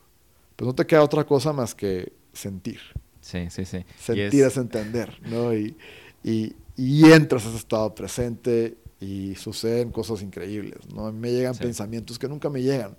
[0.56, 2.80] pues no te queda otra cosa más que sentir.
[3.22, 3.86] Sí, sí, sí.
[4.00, 4.58] Sentir es...
[4.58, 5.54] entender, ¿no?
[5.62, 5.76] Y,
[6.24, 11.08] y, y, entras a ese estado presente y suceden cosas increíbles, ¿no?
[11.08, 12.96] A mí me llegan pensamientos que nunca me llegan,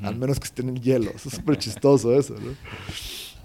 [0.00, 1.10] al menos que estén en hielo.
[1.14, 2.54] Es súper chistoso eso, ¿no?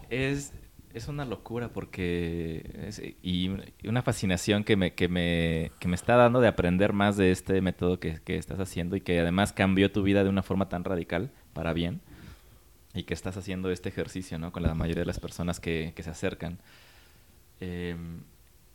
[0.09, 0.53] Es,
[0.93, 2.89] es una locura porque
[3.21, 3.49] y
[3.85, 7.59] una fascinación que me, que, me, que me está dando de aprender más de este
[7.59, 10.85] método que, que, estás haciendo y que además cambió tu vida de una forma tan
[10.85, 12.01] radical para bien
[12.93, 14.51] y que estás haciendo este ejercicio ¿no?
[14.51, 16.59] con la mayoría de las personas que, que se acercan.
[17.59, 18.21] Em,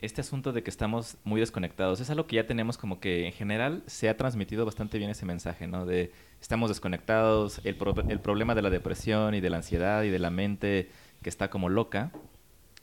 [0.01, 3.33] este asunto de que estamos muy desconectados es algo que ya tenemos como que en
[3.33, 5.87] general se ha transmitido bastante bien ese mensaje, ¿no?
[5.87, 7.77] De estamos desconectados, el,
[8.09, 10.91] el problema de la depresión y de la ansiedad y de la mente
[11.23, 12.11] que está como loca,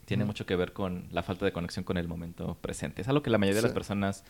[0.06, 3.02] tiene mucho que ver con la falta de conexión con el momento presente.
[3.02, 4.24] Es algo que la mayoría de las personas,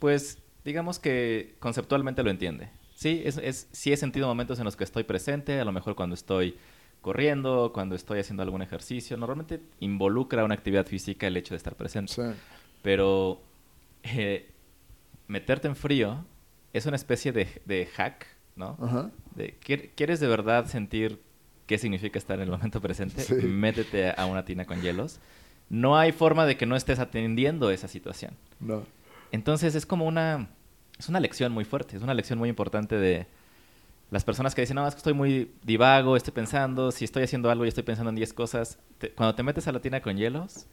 [0.00, 2.68] pues, digamos que conceptualmente lo entiende.
[2.94, 5.94] Sí, es, es, sí he sentido momentos en los que estoy presente, a lo mejor
[5.94, 6.56] cuando estoy
[7.00, 9.16] corriendo, cuando estoy haciendo algún ejercicio.
[9.16, 12.14] Normalmente involucra una actividad física el hecho de estar presente.
[12.82, 13.42] Pero
[14.02, 14.50] eh,
[15.26, 16.24] meterte en frío
[16.72, 18.26] es una especie de, de hack,
[18.56, 19.10] ¿no?
[19.34, 19.54] De,
[19.94, 21.20] ¿Quieres de verdad sentir
[21.66, 25.18] qué significa estar en el momento presente, métete a una tina con hielos.
[25.70, 28.36] No hay forma de que no estés atendiendo esa situación.
[28.60, 28.84] No.
[29.32, 30.48] Entonces es como una,
[30.98, 33.26] es una lección muy fuerte, es una lección muy importante de
[34.10, 37.50] las personas que dicen, no, es que estoy muy divago, estoy pensando, si estoy haciendo
[37.50, 38.78] algo y estoy pensando en 10 cosas.
[39.16, 40.66] cuando te metes a la tina con hielos,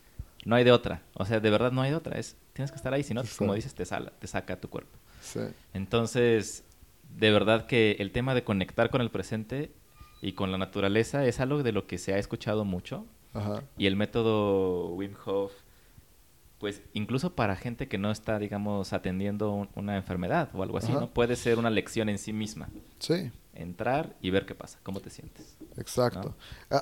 [0.45, 1.01] no hay de otra.
[1.13, 2.19] O sea, de verdad no hay de otra.
[2.19, 4.97] Es, tienes que estar ahí, si no, como dices, te, sala, te saca tu cuerpo.
[5.21, 5.39] Sí.
[5.73, 6.63] Entonces,
[7.17, 9.71] de verdad que el tema de conectar con el presente
[10.21, 13.05] y con la naturaleza es algo de lo que se ha escuchado mucho.
[13.77, 15.53] Y el método Wim Hof,
[16.61, 21.11] pues incluso para gente que no está, digamos, atendiendo una enfermedad o algo así, ¿no?
[21.11, 22.69] Puede ser una lección en sí misma.
[22.99, 23.31] Sí.
[23.55, 25.57] Entrar y ver qué pasa, cómo te sientes.
[25.75, 26.35] Exacto.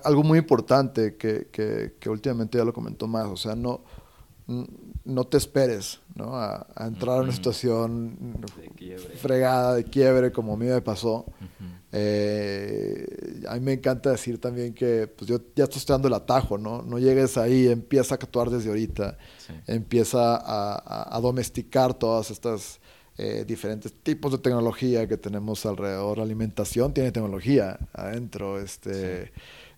[0.04, 3.86] Algo muy importante que, que, que últimamente ya lo comentó más, o sea, no
[5.06, 6.36] no te esperes ¿no?
[6.36, 8.36] A, entrar en una situación
[9.22, 11.26] fregada, de quiebre, como a mí me pasó.
[11.92, 16.58] Eh, a mí me encanta decir también que pues yo ya estoy estudiando el atajo,
[16.58, 16.84] ¿no?
[16.84, 19.18] No llegues ahí, empieza a actuar desde ahorita,
[19.66, 22.80] empieza a, domesticar todas estas
[23.18, 26.18] eh, diferentes tipos de tecnología que tenemos alrededor.
[26.18, 29.32] La alimentación tiene tecnología adentro, este,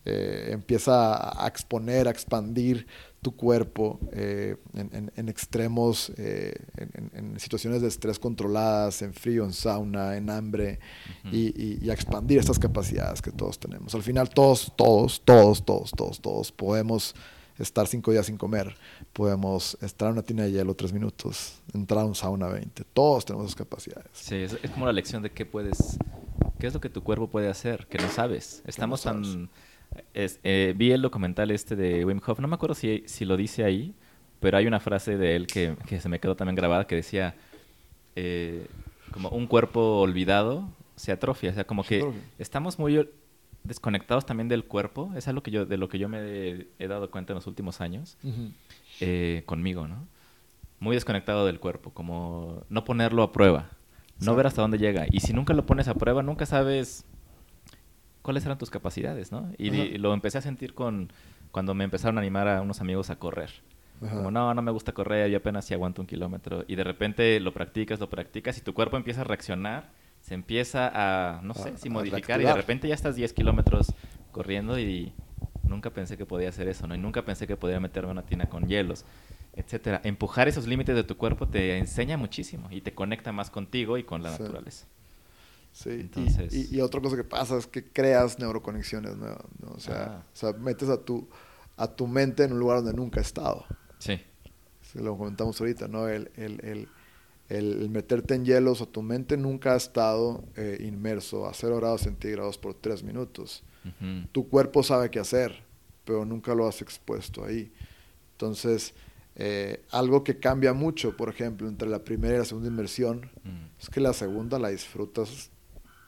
[0.03, 2.87] eh, empieza a exponer, a expandir
[3.21, 10.31] tu cuerpo eh, en, extremos, en, situaciones de estrés controladas, en frío, en sauna, en
[10.31, 10.79] hambre,
[11.31, 13.93] y, a expandir estas capacidades que todos tenemos.
[13.93, 17.13] Al final todos, todos, todos, todos, todos, todos podemos
[17.61, 18.75] estar cinco días sin comer,
[19.13, 22.83] podemos estar en una tina de hielo tres minutos, entrar a un sauna 20.
[22.93, 24.09] Todos tenemos esas capacidades.
[24.13, 25.97] Sí, es, como la lección de qué puedes,
[26.59, 28.63] qué es lo que tu cuerpo puede hacer, que no sabes.
[28.65, 29.49] Estamos tan...
[30.13, 33.63] Eh, vi el documental este de Wim Hof, no me acuerdo si, si lo dice
[33.63, 33.93] ahí,
[34.39, 37.35] pero hay una frase de él que, que se me quedó también grabada que decía,
[38.15, 38.67] eh,
[39.11, 42.05] como un cuerpo olvidado se atrofia, o sea, como que
[42.37, 43.07] estamos muy
[43.63, 45.11] desconectados también del cuerpo.
[45.15, 47.81] Es algo que yo, de lo que yo me he, dado cuenta en los últimos
[47.81, 48.17] años
[48.99, 50.07] eh, conmigo, ¿no?
[50.79, 53.69] Muy desconectado del cuerpo, como no ponerlo a prueba,
[54.19, 55.05] no ver hasta dónde llega.
[55.11, 57.05] Y si nunca lo pones a prueba, nunca sabes
[58.21, 59.51] cuáles eran tus capacidades, ¿no?
[59.57, 61.11] Y, lo empecé a sentir con
[61.51, 63.51] cuando me empezaron a animar a unos amigos a correr.
[63.99, 66.65] Como, no, no me gusta correr, yo apenas si aguanto un kilómetro.
[66.67, 70.91] Y de repente lo practicas, lo practicas y tu cuerpo empieza a reaccionar se empieza
[70.93, 73.93] a, no sé, si modificar y de repente ya estás 10 kilómetros
[74.31, 75.13] corriendo y
[75.63, 76.95] nunca pensé que podía hacer eso, ¿no?
[76.95, 79.05] Y nunca pensé que podía meterme una tina con hielos,
[79.53, 79.99] etcétera.
[80.03, 84.03] Empujar esos límites de tu cuerpo te enseña muchísimo y te conecta más contigo y
[84.03, 84.87] con la naturaleza.
[85.73, 86.53] Sí, Entonces...
[86.53, 89.71] y, otra cosa que pasa es que creas neuroconexiones nuevas, ¿no?
[89.71, 90.25] O sea, ah.
[90.31, 91.27] o sea, metes a tu,
[91.77, 93.65] a tu mente en un lugar donde nunca ha estado.
[93.99, 94.19] Sí.
[94.95, 96.09] lo comentamos ahorita, ¿no?
[96.09, 96.89] el, el
[97.51, 102.01] el, meterte en hielos o tu mente nunca ha estado eh, inmerso a 0 grados
[102.01, 103.63] centígrados por 3 minutos.
[104.31, 105.63] Tu cuerpo sabe qué hacer,
[106.05, 107.71] pero nunca lo has expuesto ahí.
[108.33, 108.93] Entonces,
[109.35, 113.81] eh, algo que cambia mucho, por ejemplo, entre la primera y la segunda inmersión, mm.
[113.81, 115.49] es que la segunda la disfrutas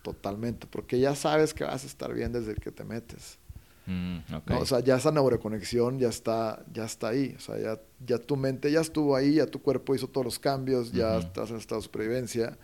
[0.03, 3.39] totalmente, porque ya sabes que vas a estar bien desde que te metes.
[3.85, 4.19] Mm,
[4.51, 7.33] o sea, ya esa neuroconexión ya está, ya está ahí.
[7.35, 10.39] O sea, ya, ya tu mente ya estuvo ahí, ya tu cuerpo hizo todos los
[10.39, 12.57] cambios, ya estás en estado de supervivencia.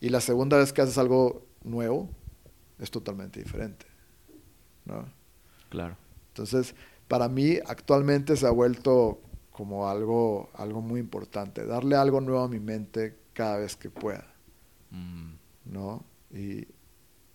[0.00, 2.08] Y la segunda vez que haces algo nuevo,
[2.78, 3.86] es totalmente diferente.
[4.84, 5.08] ¿no?
[5.68, 5.96] Claro.
[6.28, 6.74] Entonces,
[7.08, 9.20] para mí actualmente se ha vuelto
[9.52, 14.26] como algo, algo muy importante, darle algo nuevo a mi mente cada vez que pueda.
[14.90, 15.34] Mm.
[15.66, 16.04] ¿No?
[16.32, 16.66] Y,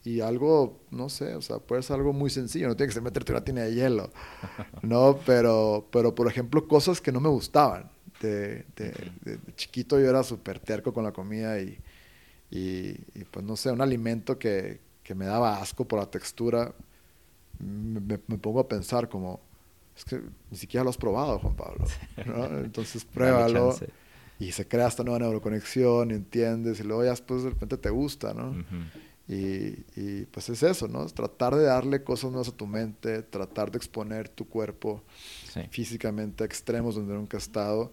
[0.04, 3.04] y algo, no sé, o sea, puede ser algo muy sencillo, no tiene que ser
[3.04, 4.10] meterte una tina de hielo,
[4.82, 5.20] ¿no?
[5.26, 7.92] Pero, pero por ejemplo, cosas que no me gustaban.
[8.22, 11.78] De, de, chiquito yo era súper terco con la comida y,
[12.50, 12.94] y,
[13.30, 16.74] pues no sé, un alimento que, que, me daba asco por la textura,
[17.60, 19.40] me, me, pongo a pensar como,
[19.96, 21.86] es que ni siquiera lo has probado, Juan Pablo,
[22.26, 22.60] ¿no?
[22.60, 23.76] Entonces pruébalo
[24.40, 28.34] y se crea esta nueva neuroconexión, entiendes, y luego ya después de repente te gusta,
[28.34, 28.56] ¿no?
[29.30, 31.06] Y, pues es eso, ¿no?
[31.06, 35.04] Es tratar de darle cosas nuevas a tu mente, tratar de exponer tu cuerpo
[35.70, 37.92] físicamente a extremos donde nunca has estado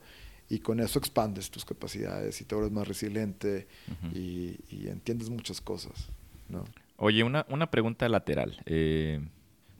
[0.48, 3.66] y con eso expandes tus capacidades y te vuelves más resiliente
[4.12, 6.08] y, entiendes muchas cosas,
[6.48, 6.64] ¿no?
[6.96, 8.62] Oye, una, una pregunta lateral.
[8.66, 9.20] Eh,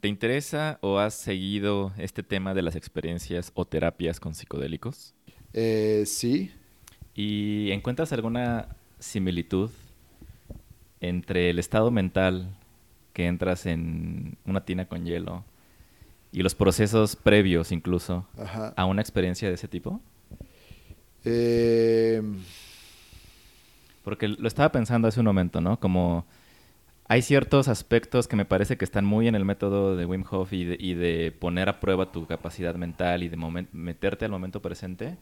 [0.00, 5.14] ¿Te interesa o has seguido este tema de las experiencias o terapias con psicodélicos?
[5.54, 6.50] Eh, sí.
[7.14, 9.70] ¿Y encuentras alguna similitud
[11.00, 12.56] entre el estado mental
[13.12, 15.44] que entras en una tina con hielo
[16.32, 18.26] y los procesos previos incluso
[18.74, 20.00] a una experiencia de ese tipo?
[21.24, 22.20] Eh,
[24.02, 25.78] Porque lo estaba pensando hace un momento, ¿no?
[25.78, 26.26] Como
[27.06, 30.52] hay ciertos aspectos que me parece que están muy en el método de Wim Hof
[30.52, 33.36] y de, poner a prueba tu capacidad mental y de
[33.72, 35.16] meterte al momento presente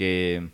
[0.00, 0.48] que,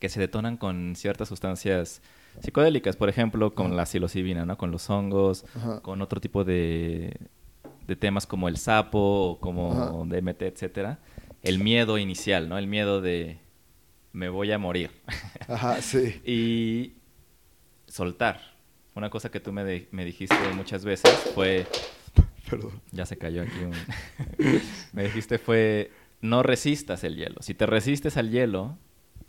[0.00, 2.02] que se detonan con ciertas sustancias
[2.40, 4.58] psicodélicas, por ejemplo, con la psilocibina, ¿no?
[4.58, 5.44] Con los hongos,
[5.82, 7.16] con otro tipo de,
[7.86, 10.98] de, temas como el sapo o como DMT, etcétera.
[11.44, 12.58] El miedo inicial, ¿no?
[12.58, 13.38] El miedo de
[14.12, 14.90] me voy a morir.
[15.48, 16.20] Ajá, sí.
[16.24, 16.94] y
[17.86, 18.40] soltar.
[18.96, 21.64] Una cosa que tú me, me dijiste muchas veces fue...
[22.50, 22.82] Perdón.
[22.90, 23.72] Ya se cayó aquí un...
[24.92, 25.92] me dijiste fue,
[26.24, 27.36] no resistas el hielo.
[27.40, 28.76] Si te resistes al hielo,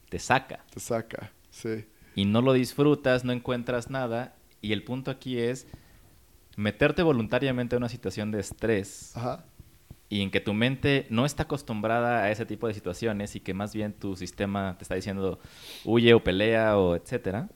[0.10, 0.65] te saca.
[0.73, 1.85] Te saca, sí
[2.15, 4.35] y no lo disfrutas, no encuentras nada.
[4.62, 5.67] Y el punto aquí es
[6.56, 9.13] meterte voluntariamente en una situación de estrés
[10.08, 13.54] y en que tu mente no está acostumbrada a ese tipo de situaciones y que
[13.54, 15.39] más bien tu sistema te está diciendo
[15.83, 17.50] huye o pelea o etcétera.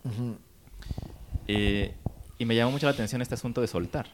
[1.48, 1.96] Eh,
[2.38, 4.08] y me llamó mucho la atención este asunto de soltar.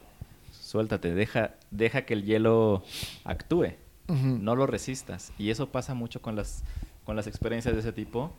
[0.52, 2.82] Suéltate, deja, deja que el hielo
[3.24, 3.74] actúe.
[4.08, 5.32] No lo resistas.
[5.38, 6.62] Y eso pasa mucho con las
[7.06, 8.32] con las experiencias de ese tipo,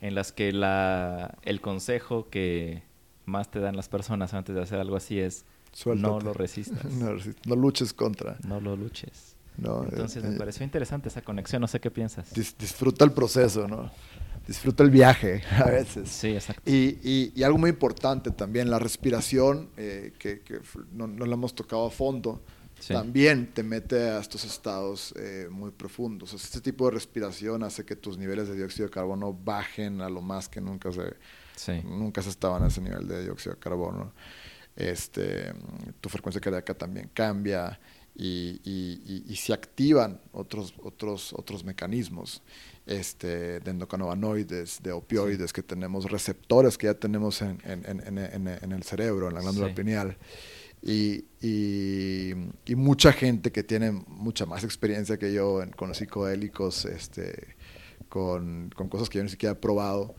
[0.00, 2.84] en las que la, el consejo que
[3.26, 5.44] más te dan las personas antes de hacer algo así es
[5.84, 6.84] no lo resistas.
[6.84, 8.36] no, luches contra.
[8.46, 9.36] No lo luches.
[9.58, 12.32] No, Entonces me eh, pareció interesante esa conexión, no sé qué piensas.
[12.32, 13.90] disfruta el proceso, ¿no?
[14.46, 16.08] Disfruta el viaje a veces.
[16.08, 16.62] Sí, exacto.
[16.70, 20.60] Y, y, algo muy importante también, la respiración, eh, que, que
[20.92, 22.40] no, no la hemos tocado a fondo,
[22.88, 26.32] también te mete a estos estados eh, muy profundos.
[26.32, 30.20] este tipo de respiración hace que tus niveles de dióxido de carbono bajen a lo
[30.20, 34.12] más que nunca se, nunca se estaban a ese nivel de dióxido de carbono.
[34.74, 35.52] Este,
[36.00, 37.78] tu frecuencia cardíaca también cambia
[38.14, 42.42] y, y, se activan otros, otros, otros mecanismos
[42.86, 48.72] este, de endocannabinoides, de opioides, que tenemos receptores que ya tenemos en, en, en, en
[48.72, 50.16] el cerebro, en la glándula pineal.
[50.82, 52.34] Y, y,
[52.74, 57.54] mucha gente que tiene mucha más experiencia que yo con los psicodélicos, este,
[58.08, 60.16] con, con, cosas que yo ni siquiera he probado,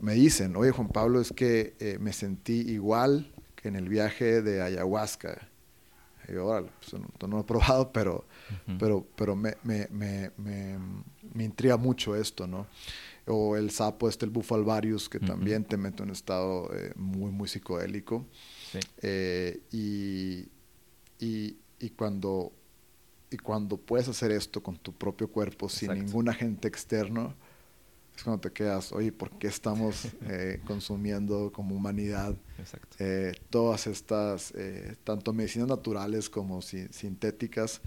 [0.00, 4.42] me dicen, oye Juan Pablo, es que eh, me sentí igual que en el viaje
[4.42, 5.48] de ayahuasca.
[6.28, 8.24] Y yo, órale, pues, no, lo he probado, pero,
[8.78, 12.66] pero, pero me, me, me, me, intriga mucho esto, ¿no?
[13.26, 17.30] O el sapo este, el bufalvarius, que también te mete en un estado eh, muy,
[17.30, 18.26] muy psicodélico.
[19.02, 20.48] Eh, y,
[21.18, 22.52] y, cuando,
[23.30, 27.34] y cuando puedes hacer esto con tu propio cuerpo sin ningún agente externo,
[28.16, 32.36] es cuando te quedas, oye, ¿por qué estamos eh, consumiendo como humanidad
[32.98, 34.52] eh, todas estas,
[35.04, 37.80] tanto medicinas naturales como sintéticas?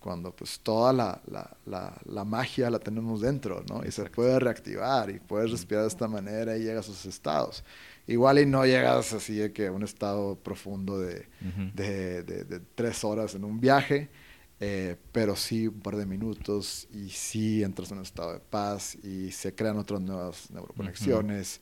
[0.00, 3.84] Cuando pues toda la, la, la, magia la tenemos dentro, ¿no?
[3.84, 7.64] Y se puede reactivar y puedes respirar de esta manera y llegas a esos estados.
[8.06, 11.26] Igual y no llegas así de que a un estado profundo de,
[11.74, 14.08] de, de, tres horas en un viaje,
[14.60, 18.94] eh, pero sí un par de minutos y sí entras en un estado de paz
[19.02, 21.60] y se crean otras nuevas neuroconexiones.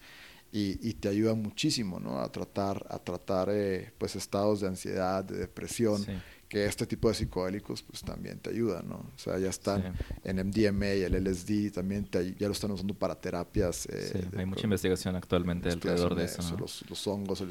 [0.53, 2.21] Y, y, te ayuda muchísimo ¿no?
[2.21, 6.07] a tratar, a tratar eh, pues estados de ansiedad, de depresión,
[6.49, 8.97] que este tipo de psicodélicos pues también te ayudan, ¿no?
[8.97, 13.87] O sea, ya están en MDMA, el LSD, también ya lo están usando para terapias.
[13.87, 16.59] Eh, hay mucha investigación actualmente alrededor de eso, ¿no?
[16.59, 17.45] los, los, hongos,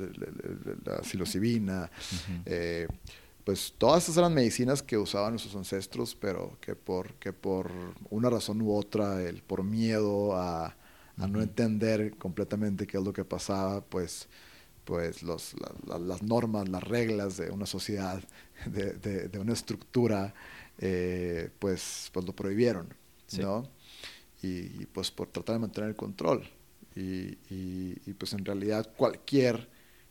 [0.86, 1.90] la psilocibina,
[2.46, 2.88] eh,
[3.44, 7.72] pues todas esas eran medicinas que usaban nuestros ancestros, pero que por, que por
[8.10, 10.76] una razón u otra, el, por miedo a,
[11.18, 14.30] a no entender completamente qué es lo que pasaba, pues
[14.84, 18.22] pues los, las normas, las reglas de una sociedad,
[18.66, 20.34] de, de, una estructura,
[20.78, 22.94] eh, pues, pues lo prohibieron,
[23.38, 23.70] ¿no?
[24.42, 26.44] Y, pues por tratar de mantener el control.
[26.96, 29.70] Y, y, pues en realidad cualquier,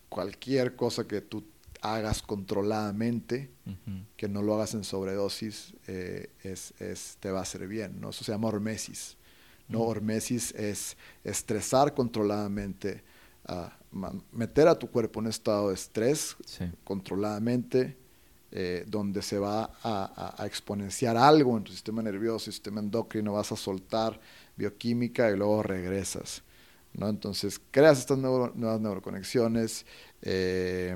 [0.08, 1.44] cualquier cosa que tú
[1.80, 3.50] hagas controladamente,
[4.16, 8.10] que no lo hagas en sobredosis, eh, es, es, te va a hacer bien, ¿no?
[8.10, 9.16] Eso se llama hormesis.
[9.68, 9.80] ¿no?
[9.82, 13.02] Hormesis es estresar controladamente
[13.44, 13.76] a
[14.30, 16.36] meter a tu cuerpo en un estado de estrés
[16.84, 17.96] controladamente,
[18.54, 23.56] eh, donde se va a, exponenciar algo en tu sistema nervioso, sistema endocrino, vas a
[23.56, 24.20] soltar
[24.56, 26.42] bioquímica y luego regresas.
[26.92, 27.08] ¿no?
[27.08, 29.86] Entonces creas estas nuevas neuroconexiones,
[30.20, 30.94] eh,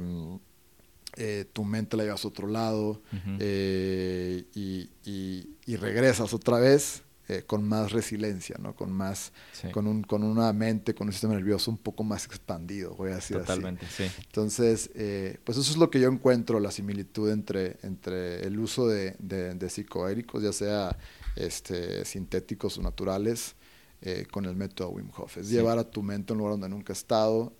[1.16, 7.66] eh, tu mente la llevas a otro lado y, y, regresas otra vez eh, con
[7.66, 8.76] más resiliencia, ¿no?
[8.76, 9.32] Con más,
[9.72, 13.16] con, un, con una mente, con un sistema nervioso un poco más expandido, voy a
[13.16, 14.04] decir Totalmente, sí.
[14.26, 18.86] Entonces, eh, pues eso es lo que yo encuentro, la similitud entre, entre el uso
[18.86, 20.96] de, de, psicoéricos, ya sea
[21.34, 23.56] este, sintéticos o naturales,
[24.02, 25.38] eh, con el método Wim Hof.
[25.38, 27.54] Es llevar a tu mente a un lugar donde nunca ha estado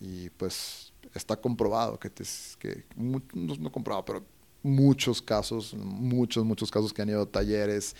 [0.00, 2.24] y pues está comprobado que, te,
[2.58, 4.35] que no, no comprobado, pero
[4.66, 7.94] muchos casos, muchos, muchos casos que han ido a talleres,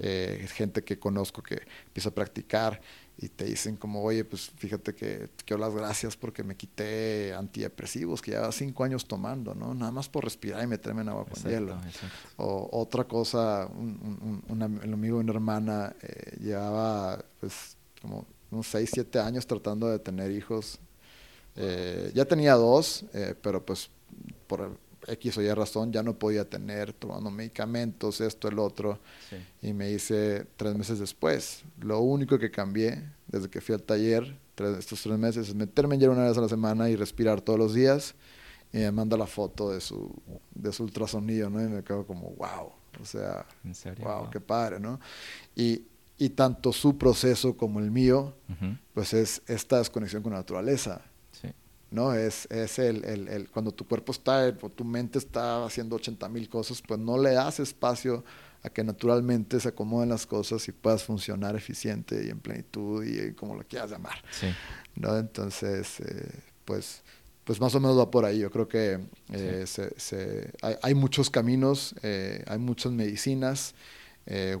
[0.00, 2.80] eh, gente que conozco que empieza a practicar
[3.16, 7.34] y te dicen como, oye, pues fíjate que te quiero las gracias porque me quité
[7.34, 9.74] antidepresivos que llevaba cinco años tomando, ¿no?
[9.74, 11.76] Nada más por respirar y meterme en agua con hielo.
[12.36, 18.90] O otra cosa, un, un, amigo de una hermana eh, llevaba pues como unos seis,
[18.92, 20.78] siete años tratando de tener hijos.
[21.56, 23.04] Eh, ya tenía dos,
[23.42, 23.90] pero pues
[24.46, 28.98] por X o Y razón ya no podía tener, tomando medicamentos, esto, el otro.
[29.62, 31.64] Y me hice tres meses después.
[31.80, 34.36] Lo único que cambié desde que fui al taller,
[34.78, 37.74] estos tres meses, es meterme en una vez a la semana y respirar todos los
[37.74, 38.14] días.
[38.72, 40.14] Y me manda la foto de su,
[40.54, 41.60] de su ultrasonido, ¿no?
[41.60, 42.72] Y me quedo como, wow.
[43.00, 43.46] O sea,
[44.02, 45.00] wow, qué padre, ¿no?
[45.56, 45.82] Y,
[46.18, 48.34] y tanto su proceso como el mío,
[48.92, 51.00] pues es esta desconexión con la naturaleza.
[51.90, 52.14] ¿No?
[52.14, 56.28] Es, es el, el, el, cuando tu cuerpo está, o tu mente está haciendo 80
[56.28, 58.24] mil cosas, pues no le das espacio
[58.62, 63.32] a que naturalmente se acomoden las cosas y puedas funcionar eficiente y en plenitud y,
[63.32, 64.22] como lo quieras llamar.
[64.30, 64.48] Sí.
[64.96, 65.16] ¿no?
[65.16, 66.28] Entonces, eh,
[66.64, 67.02] pues,
[67.44, 68.38] pues más o menos va por ahí.
[68.40, 69.00] Yo creo que
[69.32, 73.74] eh, se, se, hay, hay, muchos caminos, eh, hay muchas medicinas.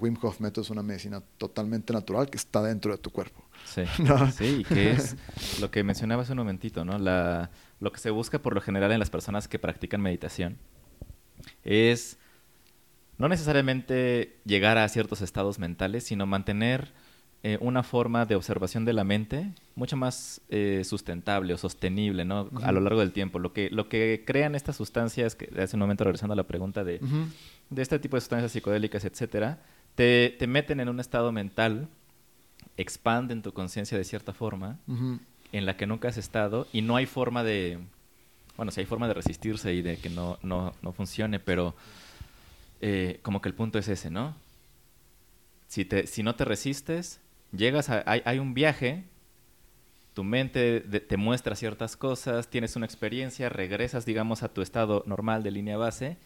[0.00, 3.44] Wim Hof Method es una medicina totalmente natural que está dentro de tu cuerpo.
[3.64, 4.30] Sí, ¿no?
[4.32, 5.16] sí, que es
[5.60, 6.98] lo que mencionaba hace un momentito, ¿no?
[6.98, 10.58] La, lo que se busca por lo general en las personas que practican meditación
[11.62, 12.18] es
[13.18, 16.92] no necesariamente llegar a ciertos estados mentales, sino mantener
[17.42, 22.50] eh, una forma de observación de la mente mucho más eh, sustentable o sostenible ¿no?
[22.62, 23.38] a lo largo del tiempo.
[23.38, 26.84] Lo que, lo que crean estas sustancias, que hace un momento regresando a la pregunta
[26.84, 27.00] de,
[27.70, 29.58] de este tipo de sustancias psicodélicas, etcétera,
[29.94, 31.88] te, te, meten en un estado mental,
[32.76, 34.78] expanden tu conciencia de cierta forma,
[35.52, 37.78] en la que nunca has estado, y no hay forma de,
[38.58, 41.74] bueno, sí hay forma de resistirse y de que no, no, no funcione, pero
[42.82, 44.34] eh, como que el punto es ese, ¿no?
[45.68, 47.20] Si, te, si no te resistes,
[47.52, 48.02] llegas a...
[48.06, 49.04] Hay, hay un viaje,
[50.14, 55.42] tu mente te muestra ciertas cosas, tienes una experiencia, regresas, digamos, a tu estado normal
[55.42, 56.18] de línea base,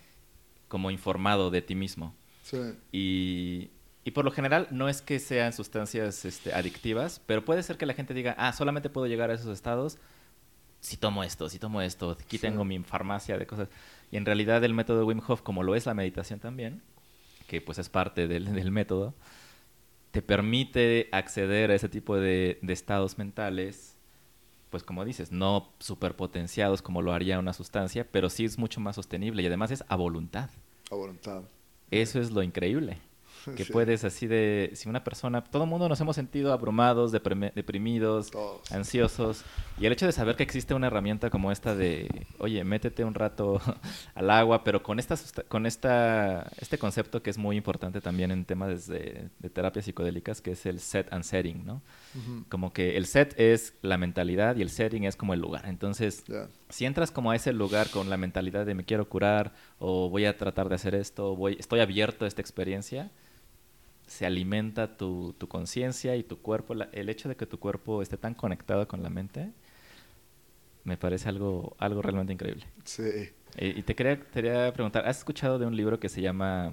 [0.68, 2.14] como informado de ti mismo.
[2.42, 2.58] Sí.
[2.92, 3.70] Y,
[4.04, 7.86] y por lo general no es que sean sustancias este, adictivas, pero puede ser que
[7.86, 9.98] la gente diga, ah, solamente puedo llegar a esos estados
[10.84, 13.70] si tomo esto, si tomo esto, aquí tengo mi farmacia de cosas.
[14.10, 16.82] Y en realidad el método de Wim Hof, como lo es la meditación también,
[17.46, 19.14] que pues es parte del, del método,
[20.14, 23.96] te permite acceder a ese tipo de, de, estados mentales,
[24.70, 28.94] pues como dices, no superpotenciados como lo haría una sustancia, pero sí es mucho más
[28.94, 30.50] sostenible y además es a voluntad.
[30.92, 31.42] A voluntad.
[31.90, 32.98] Eso es lo increíble.
[33.57, 38.30] que puedes así de, si una persona, todo el mundo nos hemos sentido abrumados, deprimidos,
[38.70, 39.45] ansiosos,
[39.78, 43.14] y el hecho de saber que existe una herramienta como esta de, oye, métete un
[43.14, 43.61] rato
[44.14, 45.16] al agua, pero con esta,
[45.49, 50.40] con esta, este concepto que es muy importante también en temas de, de terapias psicodélicas,
[50.40, 51.82] que es el set and setting, ¿no?
[52.49, 55.66] Como que el set es la mentalidad y el setting es como el lugar.
[55.66, 56.24] Entonces,
[56.68, 60.24] si entras como a ese lugar con la mentalidad de me quiero curar o voy
[60.24, 63.11] a tratar de hacer esto, voy, estoy abierto a esta experiencia,
[64.07, 66.74] se alimenta tu, tu conciencia y tu cuerpo.
[66.74, 69.52] el hecho de que tu cuerpo esté tan conectado con la mente
[70.84, 72.66] me parece algo, algo realmente increíble.
[72.84, 73.30] Sí.
[73.57, 76.72] Eh, y te quería, te quería preguntar, ¿has escuchado de un libro que se llama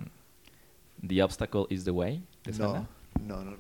[1.06, 2.24] The Obstacle is the Way?
[2.60, 2.88] no,
[3.22, 3.58] no, no, no.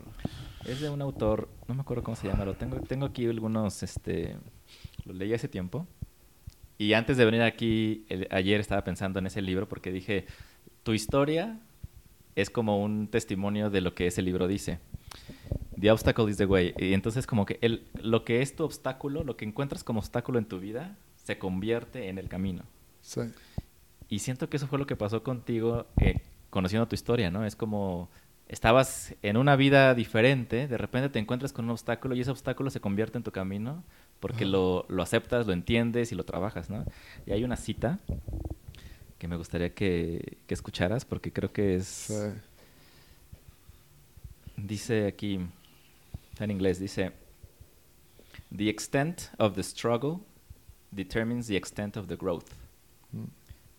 [0.65, 3.82] Es de un autor, no me acuerdo cómo se llama, lo tengo, tengo aquí algunos,
[3.82, 4.38] este,
[5.05, 5.88] lo leí hace tiempo.
[6.78, 10.26] Y antes de venir aquí, ayer estaba pensando en ese libro porque dije,
[10.84, 11.59] tu historia
[12.36, 14.79] es como un testimonio de lo que ese libro dice.
[15.79, 16.73] The obstacle is the way.
[16.77, 20.38] Y entonces como que el, lo que es tu obstáculo, lo que encuentras como obstáculo
[20.39, 22.63] en tu vida, se convierte en el camino.
[23.01, 23.21] Sí.
[24.09, 27.45] Y siento que eso fue lo que pasó contigo eh, conociendo tu historia, ¿no?
[27.45, 28.09] Es como
[28.47, 32.69] estabas en una vida diferente, de repente te encuentras con un obstáculo y ese obstáculo
[32.69, 33.82] se convierte en tu camino
[34.19, 36.84] porque lo, lo, aceptas, lo entiendes y lo trabajas, ¿no?
[37.25, 37.99] Y hay una cita
[39.22, 41.86] que me gustaría que, que escucharas porque creo que es...
[41.86, 42.13] Sí.
[44.57, 45.39] Dice aquí,
[46.39, 47.11] en inglés, dice,
[48.49, 50.22] The extent of the struggle
[50.91, 52.55] determines the extent of the growth.
[53.13, 53.28] Mm.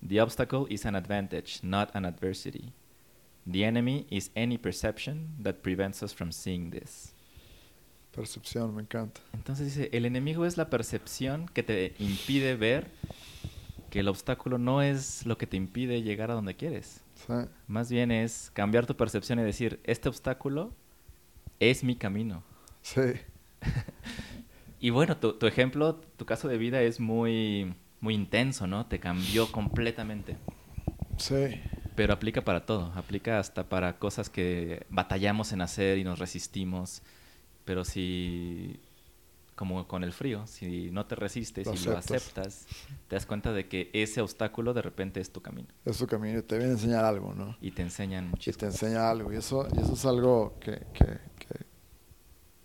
[0.00, 2.72] The obstacle is an advantage, not an adversity.
[3.44, 7.14] The enemy is any perception that prevents us from seeing this.
[8.14, 9.20] Percepción, me encanta.
[9.34, 12.86] Entonces dice, el enemigo es la percepción que te impide ver
[13.92, 17.04] que el obstáculo no es lo que te impide llegar a donde quieres.
[17.14, 17.34] Sí.
[17.66, 20.72] Más bien es cambiar tu percepción y decir, este obstáculo
[21.60, 22.42] es mi camino.
[22.80, 23.02] Sí.
[24.80, 28.86] y bueno, tu, tu, ejemplo, tu caso de vida es muy, muy intenso, ¿no?
[28.86, 30.38] Te cambió completamente.
[31.18, 31.60] Sí.
[31.94, 37.02] Pero aplica para todo, aplica hasta para cosas que batallamos en hacer y nos resistimos.
[37.66, 38.80] Pero si
[39.62, 42.66] como con el frío, si no te resistes y lo aceptas,
[43.06, 45.68] te das cuenta de que ese obstáculo de repente es tu camino.
[45.84, 47.56] Es tu camino, te viene a enseñar algo, ¿no?
[47.60, 48.56] Y te enseñan muchísimo.
[48.56, 51.06] Y te enseña algo, y eso, y eso es algo que, que,
[51.38, 51.66] que,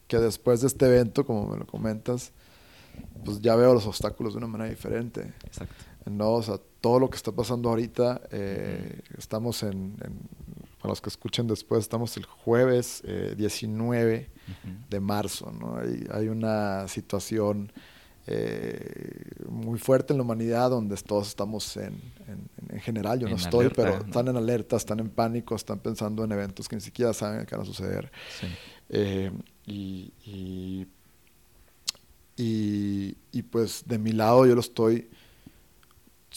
[0.08, 2.32] que, después de este evento, como me lo comentas,
[3.24, 5.36] pues ya veo los obstáculos de una manera diferente.
[5.46, 5.76] Exacto.
[6.10, 9.20] No, o sea, todo lo que está pasando ahorita, eh, uh -huh.
[9.20, 10.20] estamos en, en,
[10.88, 14.30] los que escuchen después, estamos el jueves eh, 19
[14.90, 15.52] de marzo.
[15.52, 15.78] ¿no?
[15.78, 17.72] Hay, hay, una situación
[18.26, 23.36] eh, muy fuerte en la humanidad donde todos estamos en, en, en general, yo no
[23.36, 24.06] estoy, alerta, pero ¿no?
[24.06, 27.56] están en alerta, están en pánico, están pensando en eventos que ni siquiera saben qué
[27.56, 28.12] van a suceder.
[28.40, 28.48] Sí.
[28.90, 29.32] Eh,
[29.66, 30.88] y, y,
[32.36, 35.10] y, y, pues de mi lado yo lo estoy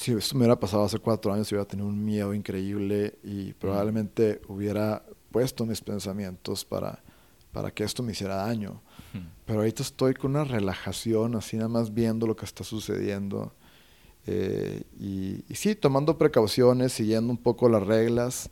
[0.01, 4.40] si esto me hubiera pasado hace cuatro años, hubiera tenido un miedo increíble y probablemente
[4.48, 7.03] hubiera puesto mis pensamientos para,
[7.53, 8.80] para que esto me hiciera daño.
[9.44, 13.53] Pero ahorita estoy con una relajación, así nada más viendo lo que está sucediendo.
[14.26, 18.48] Eh, y, sí, tomando precauciones, siguiendo un poco las reglas.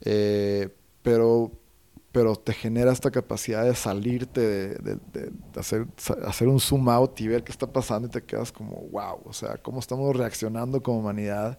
[0.00, 0.70] Eh,
[1.02, 1.52] pero,
[2.12, 4.98] pero te genera esta capacidad de salirte, de,
[5.56, 5.86] hacer,
[6.26, 9.32] hacer un zoom out y ver qué está pasando y te quedas como, wow, o
[9.32, 11.58] sea, cómo estamos reaccionando como humanidad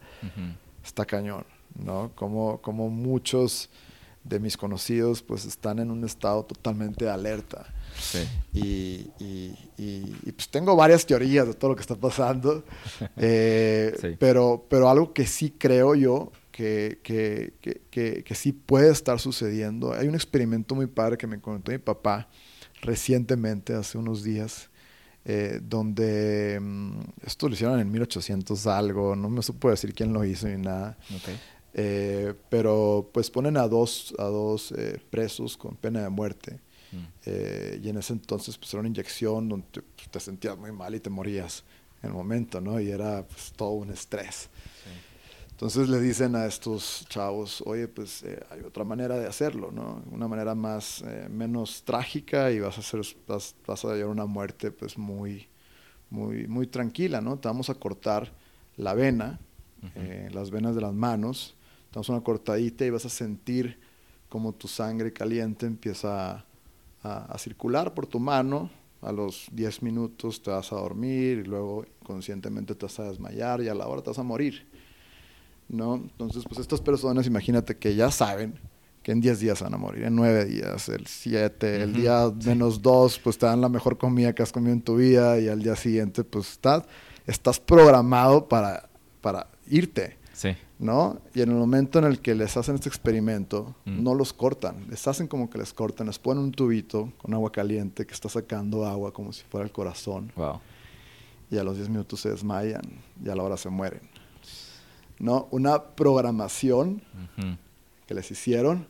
[0.83, 1.45] está cañón,
[1.75, 2.11] ¿no?
[2.15, 3.69] Como, como muchos
[4.23, 7.65] de mis conocidos pues están en un estado totalmente de alerta.
[8.53, 12.63] Y, y, pues tengo varias teorías de todo lo que está pasando,
[13.17, 17.53] eh, pero, pero algo que sí creo yo que, que,
[17.89, 19.93] que, que, sí puede estar sucediendo.
[19.93, 22.29] Hay un experimento muy padre que me contó mi papá
[22.81, 24.69] recientemente, hace unos días,
[25.23, 30.25] eh, donde mm, esto lo hicieron en 1800 algo, no me supo decir quién lo
[30.25, 30.97] hizo ni nada.
[31.73, 36.59] Eh, pero pues ponen a dos, a dos eh, presos con pena de muerte.
[36.93, 37.85] Mm.
[37.85, 40.93] y en ese entonces pues era una inyección donde te, pues, te, sentías muy mal
[40.93, 41.63] y te morías
[42.03, 42.81] en el momento, ¿no?
[42.81, 44.49] Y era pues, todo un estrés.
[45.61, 50.01] Entonces le dicen a estos chavos, oye, pues eh, hay otra manera de hacerlo, ¿no?
[50.09, 54.25] Una manera más, eh, menos trágica y vas a, hacer, vas, vas, a llevar una
[54.25, 55.47] muerte pues muy,
[56.09, 57.37] muy, muy tranquila, ¿no?
[57.37, 58.33] Te vamos a cortar
[58.75, 59.39] la vena,
[59.93, 61.55] eh, las venas de las manos,
[61.91, 63.79] te damos una cortadita y vas a sentir
[64.29, 66.43] como tu sangre caliente empieza
[67.03, 68.71] a, a circular por tu mano,
[69.03, 73.61] a los 10 minutos te vas a dormir y luego conscientemente te vas a desmayar
[73.61, 74.70] y a la hora te vas a morir.
[75.71, 75.95] ¿No?
[75.95, 78.59] Entonces, pues estas personas, imagínate que ya saben
[79.03, 82.81] que en 10 días van a morir, en 9 días, el 7, el día menos
[82.81, 85.63] 2, pues te dan la mejor comida que has comido en tu vida y al
[85.63, 86.83] día siguiente, pues estás,
[87.25, 88.89] estás programado para,
[89.21, 90.17] para irte.
[90.33, 90.55] Sí.
[90.79, 91.21] ¿No?
[91.35, 94.01] Y en el momento en el que les hacen este experimento, mm.
[94.01, 97.51] no los cortan, les hacen como que les cortan, les ponen un tubito con agua
[97.51, 100.31] caliente que está sacando agua como si fuera el corazón.
[100.35, 100.59] Wow.
[101.51, 102.81] Y a los 10 minutos se desmayan
[103.23, 104.10] y a la hora se mueren.
[105.21, 105.47] ¿No?
[105.51, 107.01] Una programación
[108.07, 108.87] que les hicieron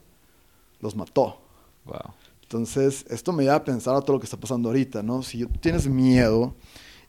[0.80, 1.38] los mató.
[2.44, 5.24] Entonces, esto me lleva a pensar a todo lo que está pasando ahorita, ¿no?
[5.24, 6.56] Si tienes miedo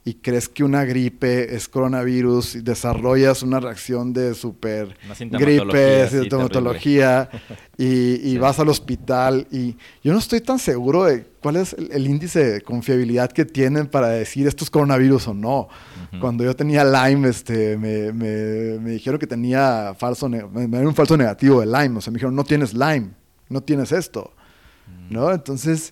[0.05, 7.29] y crees que una gripe es coronavirus y desarrollas una reacción de super gripe, sintomatología
[7.77, 12.07] y, y vas al hospital y yo no estoy tan seguro de cuál es el,
[12.07, 15.67] índice de confiabilidad que tienen para decir esto es coronavirus o no.
[16.19, 20.95] Cuando yo tenía Lyme, este, me, me, me dijeron que tenía falso, me, dieron un
[20.95, 23.09] falso negativo de Lyme, o sea, me dijeron no tienes Lyme,
[23.49, 24.31] no tienes esto,
[25.09, 25.31] ¿no?
[25.31, 25.91] Entonces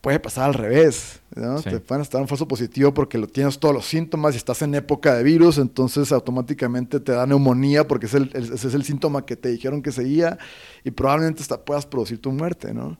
[0.00, 1.60] puede pasar al revés, ¿no?
[1.62, 4.74] Te pueden estar un falso positivo porque lo tienes todos los síntomas y estás en
[4.74, 9.24] época de virus, entonces automáticamente te da neumonía porque es el, ese es el síntoma
[9.24, 10.38] que te dijeron que seguía
[10.84, 12.98] y probablemente hasta puedas producir tu muerte, ¿no?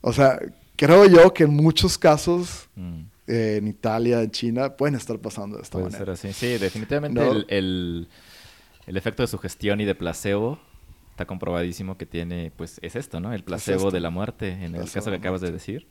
[0.00, 0.38] O sea,
[0.76, 3.00] creo yo que en muchos casos mm.
[3.26, 6.16] eh, en Italia, en China, pueden estar pasando de esta Puede manera.
[6.16, 6.32] Ser así.
[6.32, 8.08] Sí, definitivamente el,
[8.86, 10.58] el, efecto de sugestión y de placebo
[11.10, 13.32] está comprobadísimo que tiene, pues es esto, ¿no?
[13.32, 15.88] El placebo de la muerte, en el caso que acabas de decir.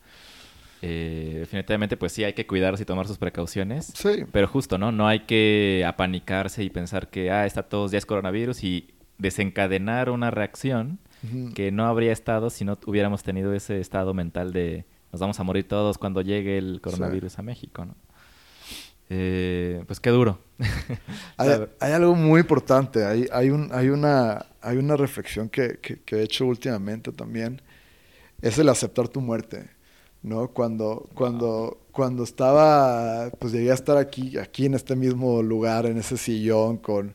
[0.86, 3.94] Eh, definitivamente, pues sí, hay que cuidarse y tomar sus precauciones.
[3.96, 4.26] Sí.
[4.34, 4.92] Pero justo, ¿no?
[4.92, 10.30] No hay que apanicarse y pensar que, ah, está todos días coronavirus y desencadenar una
[10.30, 11.00] reacción
[11.56, 15.44] que no habría estado si no hubiéramos tenido ese estado mental de nos vamos a
[15.44, 17.96] morir todos cuando llegue el coronavirus a México, ¿no?
[19.10, 20.40] Eh, pues qué duro.
[21.38, 26.18] hay, algo muy importante, hay, hay, un, hay, una, hay una reflexión que, que, que,
[26.18, 27.62] he hecho últimamente también,
[28.42, 29.70] es el aceptar tu muerte.
[30.24, 30.48] ¿No?
[30.48, 35.98] Cuando, cuando, cuando estaba, pues llegué a estar aquí, aquí en este mismo lugar, en
[35.98, 37.14] ese sillón, con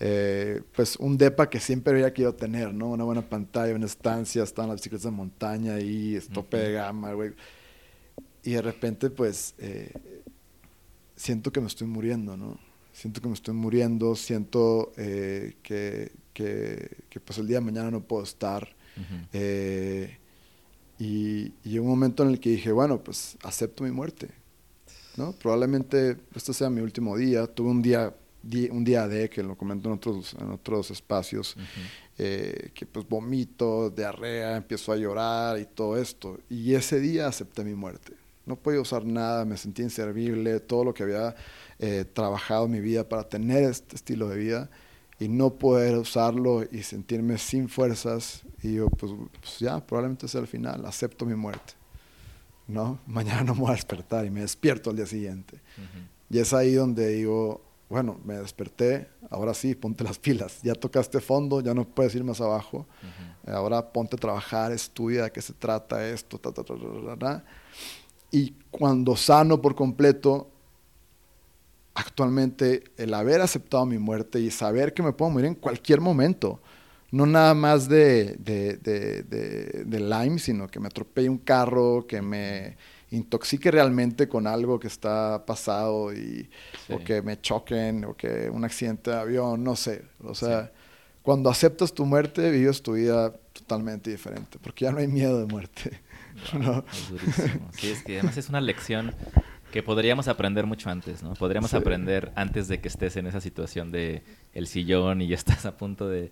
[0.00, 2.88] eh, pues un depa que siempre había querido tener, ¿no?
[2.90, 7.32] Una buena pantalla, una estancia, estaban las bicicletas de montaña y tope de gama, güey.
[8.42, 9.92] Y de repente, pues, eh,
[11.16, 12.58] siento que me estoy muriendo, ¿no?
[12.92, 17.90] Siento que me estoy muriendo, siento eh, que, que, que, pues el día de mañana
[17.90, 18.68] no puedo estar.
[20.98, 24.28] Y, y un momento en el que dije, bueno, pues acepto mi muerte,
[25.16, 25.32] ¿no?
[25.32, 27.46] Probablemente este sea mi último día.
[27.46, 28.12] Tuve un día,
[28.70, 31.56] un día de, que lo comento en otros, en otros espacios,
[32.18, 36.38] eh, que pues vomito, diarrea, empiezo a llorar y todo esto.
[36.50, 38.14] Y ese día acepté mi muerte.
[38.44, 41.36] No podía usar nada, me sentí inservible, todo lo que había
[41.78, 44.70] eh, trabajado en mi vida para tener este estilo de vida
[45.18, 48.42] y no poder usarlo y sentirme sin fuerzas.
[48.62, 51.74] Y yo pues, pues, ya probablemente sea el final acepto mi muerte
[52.68, 55.60] no mañana no me voy a despertar y me despierto al día siguiente.
[56.30, 61.20] Y es ahí donde digo bueno, me desperté, ahora sí, ponte las pilas, ya tocaste
[61.20, 62.86] fondo, ya no puedes ir más abajo,
[63.46, 66.74] ahora ponte a trabajar, estudia de qué se trata esto, ta, ta, ta,
[67.18, 67.44] ta,
[68.30, 70.50] y cuando sano por completo,
[71.98, 76.60] actualmente el haber aceptado mi muerte y saber que me puedo morir en cualquier momento,
[77.10, 82.22] no nada más de, de, de, de Lyme, sino que me atropelle un carro, que
[82.22, 82.76] me
[83.10, 86.48] intoxique realmente con algo que está pasado y,
[86.88, 90.04] o que me choquen o que un accidente de avión, no sé.
[90.22, 90.70] O sea,
[91.22, 95.46] cuando aceptas tu muerte, vives tu vida totalmente diferente, porque ya no hay miedo de
[95.46, 96.00] muerte.
[96.92, 97.68] Es durísimo.
[97.72, 99.12] Sí, es que además es una lección
[99.72, 101.34] que podríamos aprender mucho antes, ¿no?
[101.34, 105.66] Podríamos aprender antes de que estés en esa situación de el sillón y ya estás
[105.66, 106.30] a punto de,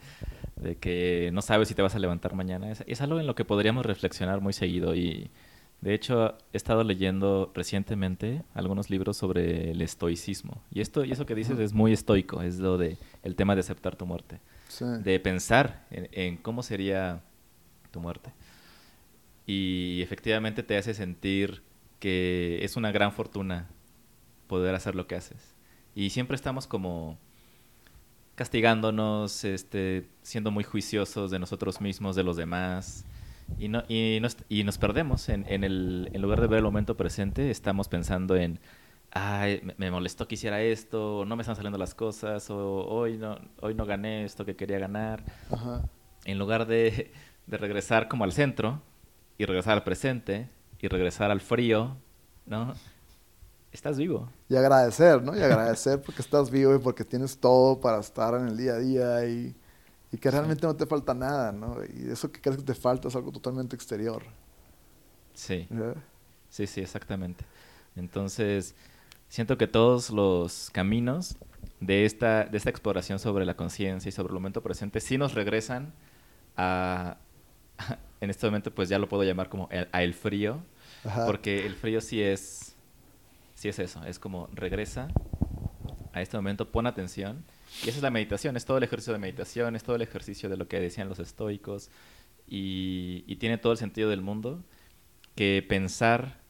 [0.56, 2.70] de que no sabes si te vas a levantar mañana.
[2.70, 5.30] Es, es, algo en lo que podríamos reflexionar muy seguido y
[5.80, 10.62] de hecho, he estado leyendo recientemente algunos libros sobre el estoicismo.
[10.72, 13.60] Y esto y eso que dices es muy estoico, es lo de el tema de
[13.60, 14.40] aceptar tu muerte.
[15.04, 17.22] De pensar en, cómo sería
[17.90, 18.32] tu muerte.
[19.46, 21.62] Y efectivamente te hace sentir
[22.06, 23.68] que es una gran fortuna
[24.46, 25.56] poder hacer lo que haces.
[25.92, 27.18] Y siempre estamos como
[28.36, 33.04] castigándonos, este, siendo muy juiciosos de nosotros mismos, de los demás
[33.58, 36.64] y, no, y, nos, y nos perdemos en, en, el, en lugar de ver el
[36.64, 38.60] momento presente, estamos pensando en,
[39.10, 43.36] ay, me, molestó que hiciera esto, no me están saliendo las cosas, o hoy no,
[43.62, 45.24] hoy no gané esto que quería ganar.
[46.24, 47.10] En lugar de,
[47.48, 48.80] de regresar como al centro
[49.38, 50.54] y regresar al presente
[50.86, 51.96] y regresar al frío,
[52.46, 52.74] ¿no?
[53.72, 54.30] Estás vivo.
[54.48, 55.36] Y agradecer, ¿no?
[55.36, 58.78] Y agradecer porque estás vivo y porque tienes todo para estar en el día a
[58.78, 59.54] día y
[60.12, 61.78] y que realmente no te falta nada, ¿no?
[61.84, 64.22] Y eso que crees que te falta es algo totalmente exterior.
[65.34, 65.68] Sí.
[66.48, 67.44] Sí, sí, exactamente.
[67.96, 68.74] Entonces,
[69.28, 71.36] siento que todos los caminos
[71.80, 75.34] de esta, de esta exploración sobre la conciencia y sobre el momento presente sí nos
[75.34, 75.92] regresan
[76.56, 77.18] a,
[78.20, 80.62] en este momento pues ya lo puedo llamar como el, a el frío,
[81.26, 82.76] porque el frío sí es,
[83.54, 85.08] sí es eso, es como regresa
[86.12, 87.44] a este momento, pon atención
[87.84, 90.48] y esa es la meditación, es todo el ejercicio de meditación, es todo el ejercicio
[90.48, 91.90] de lo que decían los estoicos
[92.46, 94.64] y, tiene todo el sentido del mundo
[95.34, 96.40] que pensar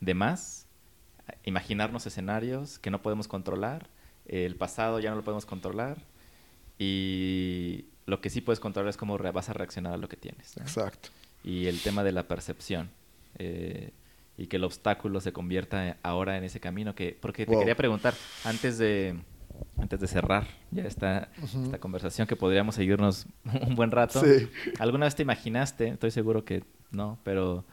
[0.00, 0.66] de más,
[1.44, 3.88] imaginarnos escenarios que no podemos controlar,
[4.26, 5.98] el pasado ya no lo podemos controlar
[6.78, 10.56] y lo que sí puedes controlar es cómo vas a reaccionar a lo que tienes.
[10.56, 11.10] Exacto.
[11.42, 12.90] Y el tema de la percepción.
[13.38, 13.92] Eh,
[14.36, 18.14] y que el obstáculo se convierta ahora en ese camino que porque te quería preguntar
[18.44, 19.16] antes de
[19.78, 23.26] antes de cerrar ya esta, esta conversación que podríamos seguirnos
[23.66, 24.20] un buen rato.
[24.80, 27.64] ¿Alguna vez te imaginaste, estoy seguro que no, pero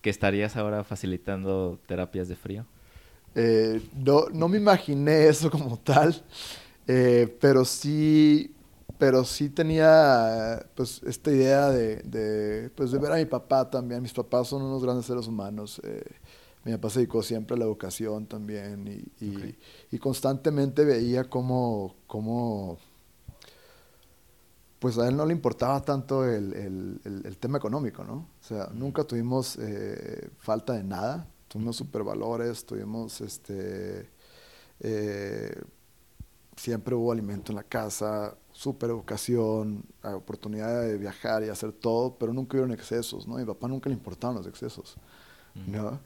[0.00, 2.66] que estarías ahora facilitando terapias de frío?
[3.34, 6.20] Eh, no, no me imaginé eso como tal,
[6.86, 8.52] eh, pero sí
[8.98, 14.02] pero sí tenía pues esta idea de, de, pues, de ver a mi papá también.
[14.02, 15.80] Mis papás son unos grandes seres humanos.
[15.84, 16.02] Eh,
[16.64, 19.56] mi papá se dedicó siempre a la educación también y,
[19.90, 22.78] y, constantemente veía cómo, cómo,
[24.78, 28.14] pues a él no le importaba tanto el, el, el, tema económico, ¿no?
[28.14, 34.10] O sea, nunca tuvimos eh, falta de nada, tuvimos supervalores, tuvimos este,
[34.80, 35.62] eh,
[36.56, 42.32] siempre hubo alimento en la casa, super educación, oportunidad de viajar y hacer todo, pero
[42.32, 43.36] nunca hubieron excesos, ¿no?
[43.36, 44.96] A mi papá nunca le importaban los excesos,
[45.54, 46.00] ¿no?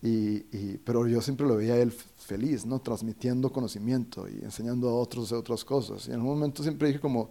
[0.00, 2.80] Y, pero yo siempre lo veía a él feliz, ¿no?
[2.80, 6.08] Transmitiendo conocimiento y enseñando a otros de otras cosas.
[6.08, 7.28] Y en un momento siempre dije como,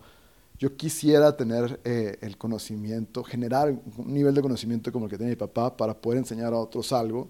[0.59, 5.31] yo quisiera tener eh, el conocimiento, generar un nivel de conocimiento como el que tiene
[5.31, 7.27] mi papá para poder enseñar a otros algo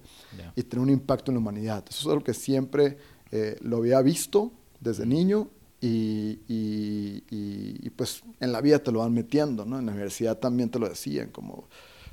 [0.57, 1.85] y tener un impacto en la humanidad.
[1.89, 2.97] Eso es algo que siempre
[3.31, 5.47] eh, lo había visto desde niño
[5.81, 9.79] y, y, y, pues en la vida te lo van metiendo, ¿no?
[9.79, 11.67] En la universidad también te lo decían, como,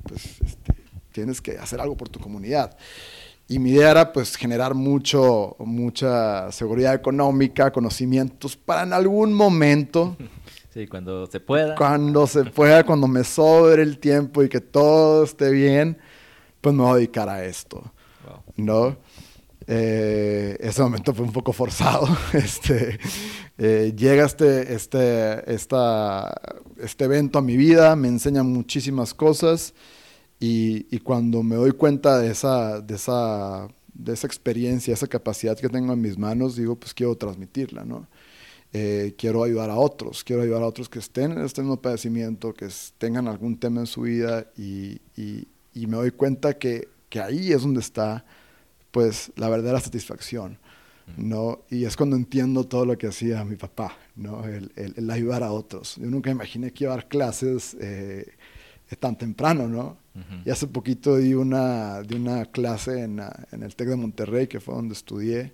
[0.05, 0.75] pues, este,
[1.13, 2.77] tienes que hacer algo por tu comunidad.
[3.49, 10.17] Y mi idea era pues generar mucho, mucha seguridad económica, conocimientos para en algún momento.
[10.77, 11.75] Sí, cuando se pueda.
[11.75, 15.97] Cuando se pueda, cuando me sobre el tiempo y que todo esté bien,
[16.61, 17.83] pues me voy a dedicar a esto.
[18.57, 18.95] ¿No?
[19.67, 22.07] Eh, ese momento fue un poco forzado.
[22.33, 22.99] Este,
[23.59, 26.35] eh, llega este, este, esta,
[26.79, 29.75] este evento a mi vida, me enseña muchísimas cosas
[30.39, 35.59] y, y, cuando me doy cuenta de esa, de, esa, de esa experiencia, esa capacidad
[35.59, 38.07] que tengo en mis manos, digo, pues quiero transmitirla, ¿no?
[38.73, 42.53] Eh, quiero ayudar a otros, quiero ayudar a otros que estén en este mismo padecimiento,
[42.53, 47.21] que tengan algún tema en su vida y, y, y me doy cuenta que, que,
[47.21, 48.27] ahí es donde está
[48.97, 50.57] pues la verdadera satisfacción,
[51.19, 51.67] ¿no?
[51.69, 54.43] Y es cuando entiendo todo lo que hacía mi papá, ¿no?
[54.47, 55.97] El, el, ayudar a otros.
[55.97, 58.27] Yo nunca imaginé que iba a dar clases eh,
[58.99, 59.99] tan temprano, ¿no?
[60.47, 63.21] Y hace poquito di una, di una clase en,
[63.53, 65.53] en, el TEC de Monterrey, que fue donde estudié,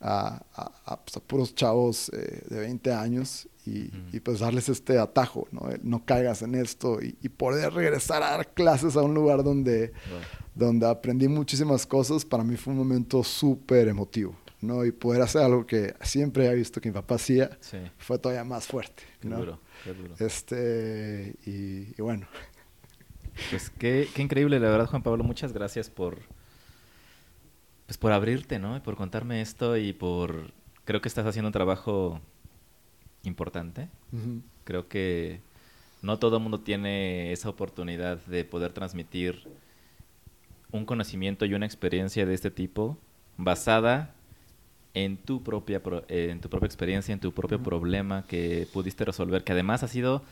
[0.00, 4.98] a, a, pues, a, puros chavos eh, de 20 años y, y, pues darles este
[4.98, 5.68] atajo, ¿no?
[5.82, 9.92] no caigas en esto y, y, poder regresar a dar clases a un lugar donde,
[10.54, 14.34] donde aprendí muchísimas cosas, para mí fue un momento súper emotivo.
[14.60, 14.84] ¿no?
[14.84, 17.58] Y poder hacer algo que siempre he visto que mi papá hacía,
[17.98, 19.02] fue todavía más fuerte.
[19.22, 19.36] ¿no?
[19.36, 20.14] Qué duro, qué duro.
[20.18, 22.26] Este, y, y bueno.
[23.48, 25.24] Pues qué, qué, increíble, la verdad, Juan Pablo.
[25.24, 26.18] Muchas gracias por,
[27.86, 28.76] pues por abrirte, ¿no?
[28.76, 30.52] Y por contarme esto y por...
[30.84, 32.20] Creo que estás haciendo un trabajo
[33.22, 33.88] importante.
[34.64, 35.40] Creo que
[36.02, 39.48] no todo el mundo tiene esa oportunidad de poder transmitir
[40.72, 42.96] un conocimiento y una experiencia de este tipo
[43.36, 44.14] basada
[44.94, 49.52] en tu propia, en tu propia experiencia, en tu propio problema que pudiste resolver, que
[49.52, 50.22] además ha sido,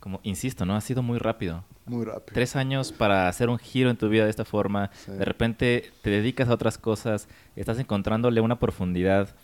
[0.00, 0.76] como insisto, ¿no?
[0.76, 1.64] Ha sido muy rápido.
[1.86, 2.34] Muy rápido.
[2.34, 4.90] Tres años para hacer un giro en tu vida de esta forma.
[5.06, 9.34] De repente te dedicas a otras cosas, estás encontrándole una profundidad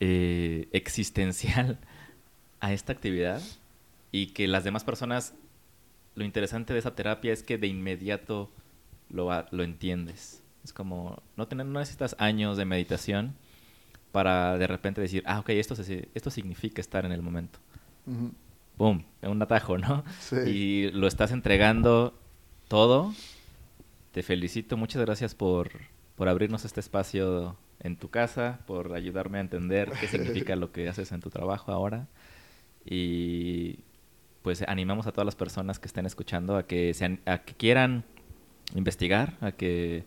[0.00, 1.78] eh, existencial
[2.60, 3.40] a esta actividad
[4.12, 5.34] y que las demás personas,
[6.14, 8.50] lo interesante de esa terapia es que de inmediato
[9.08, 10.42] lo, lo entiendes.
[10.64, 13.34] Es como, no, tener, no necesitas años de meditación
[14.12, 15.74] para de repente decir, ah, ok, esto,
[16.14, 17.58] esto significa estar en el momento.
[18.76, 19.02] ¡Pum!
[19.22, 20.04] Un atajo, ¿no?
[20.20, 20.36] Sí.
[20.46, 22.18] Y lo estás entregando
[22.68, 23.12] todo.
[24.12, 25.70] Te felicito, muchas gracias por,
[26.16, 30.88] por abrirnos este espacio en tu casa, por ayudarme a entender qué significa lo que
[30.88, 32.08] haces en tu trabajo ahora.
[32.84, 33.80] Y
[34.42, 38.04] pues animamos a todas las personas que estén escuchando a que, sean, a que quieran
[38.74, 40.04] investigar, a que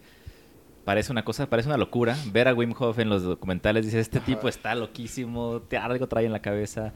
[0.85, 2.17] parece una cosa, parece una locura.
[2.31, 6.25] Ver a Wim Hof en los documentales, dice, este tipo está loquísimo, te, algo trae
[6.25, 6.93] en la cabeza.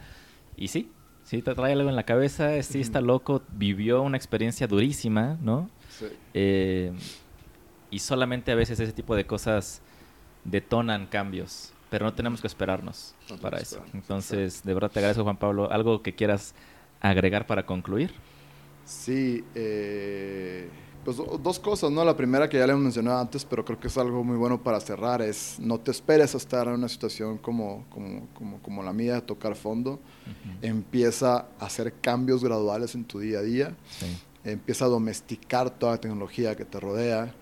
[0.55, 0.89] Y sí,
[1.23, 5.69] sí, te trae algo en la cabeza, sí está loco, vivió una experiencia durísima, ¿no?
[5.89, 6.05] Sí.
[6.33, 6.93] Eh,
[7.91, 9.81] y solamente a veces ese tipo de cosas
[10.43, 13.83] detonan cambios, pero no tenemos que esperarnos para eso.
[13.93, 15.71] Entonces, de verdad te agradezco, Juan Pablo.
[15.71, 16.53] ¿Algo que quieras
[17.01, 18.11] agregar para concluir?
[18.85, 20.69] Sí, eh
[21.03, 22.05] pues dos cosas, ¿no?
[22.05, 24.61] La primera que ya le hemos mencionado antes, pero creo que es algo muy bueno
[24.63, 28.83] para cerrar, es no te esperes a estar en una situación como, como, como, como
[28.83, 29.99] la mía, de tocar fondo.
[30.61, 33.75] Empieza a hacer cambios graduales en tu día a día.
[34.43, 37.33] Empieza a domesticar toda la tecnología que te rodea.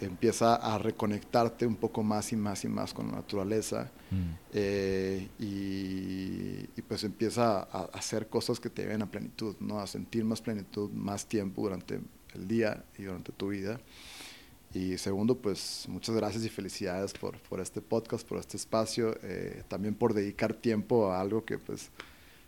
[0.00, 3.90] Empieza a reconectarte un poco más y más y más con la naturaleza.
[4.10, 4.30] Mm.
[4.52, 9.78] Eh, y, y, pues empieza a, hacer cosas que te lleven a plenitud, ¿no?
[9.78, 12.00] A sentir más plenitud, más tiempo durante
[12.34, 13.80] el día y durante tu vida.
[14.72, 19.64] Y segundo, pues muchas gracias y felicidades por, por este podcast, por este espacio, eh,
[19.66, 21.90] también por dedicar tiempo a algo que pues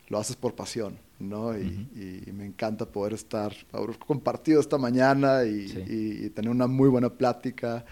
[0.07, 1.57] lo haces por pasión, ¿no?
[1.57, 7.85] Y, me encanta poder estar, haber compartido esta mañana y, tener una muy buena plática,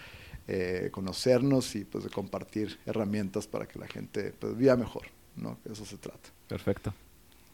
[0.48, 5.04] eh, conocernos y pues de compartir herramientas para que la gente pues viva mejor,
[5.36, 5.58] ¿no?
[5.62, 6.30] Que eso se trata.
[6.48, 6.92] Perfecto.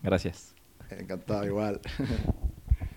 [0.02, 0.54] Gracias.
[0.90, 1.80] Encantado, igual.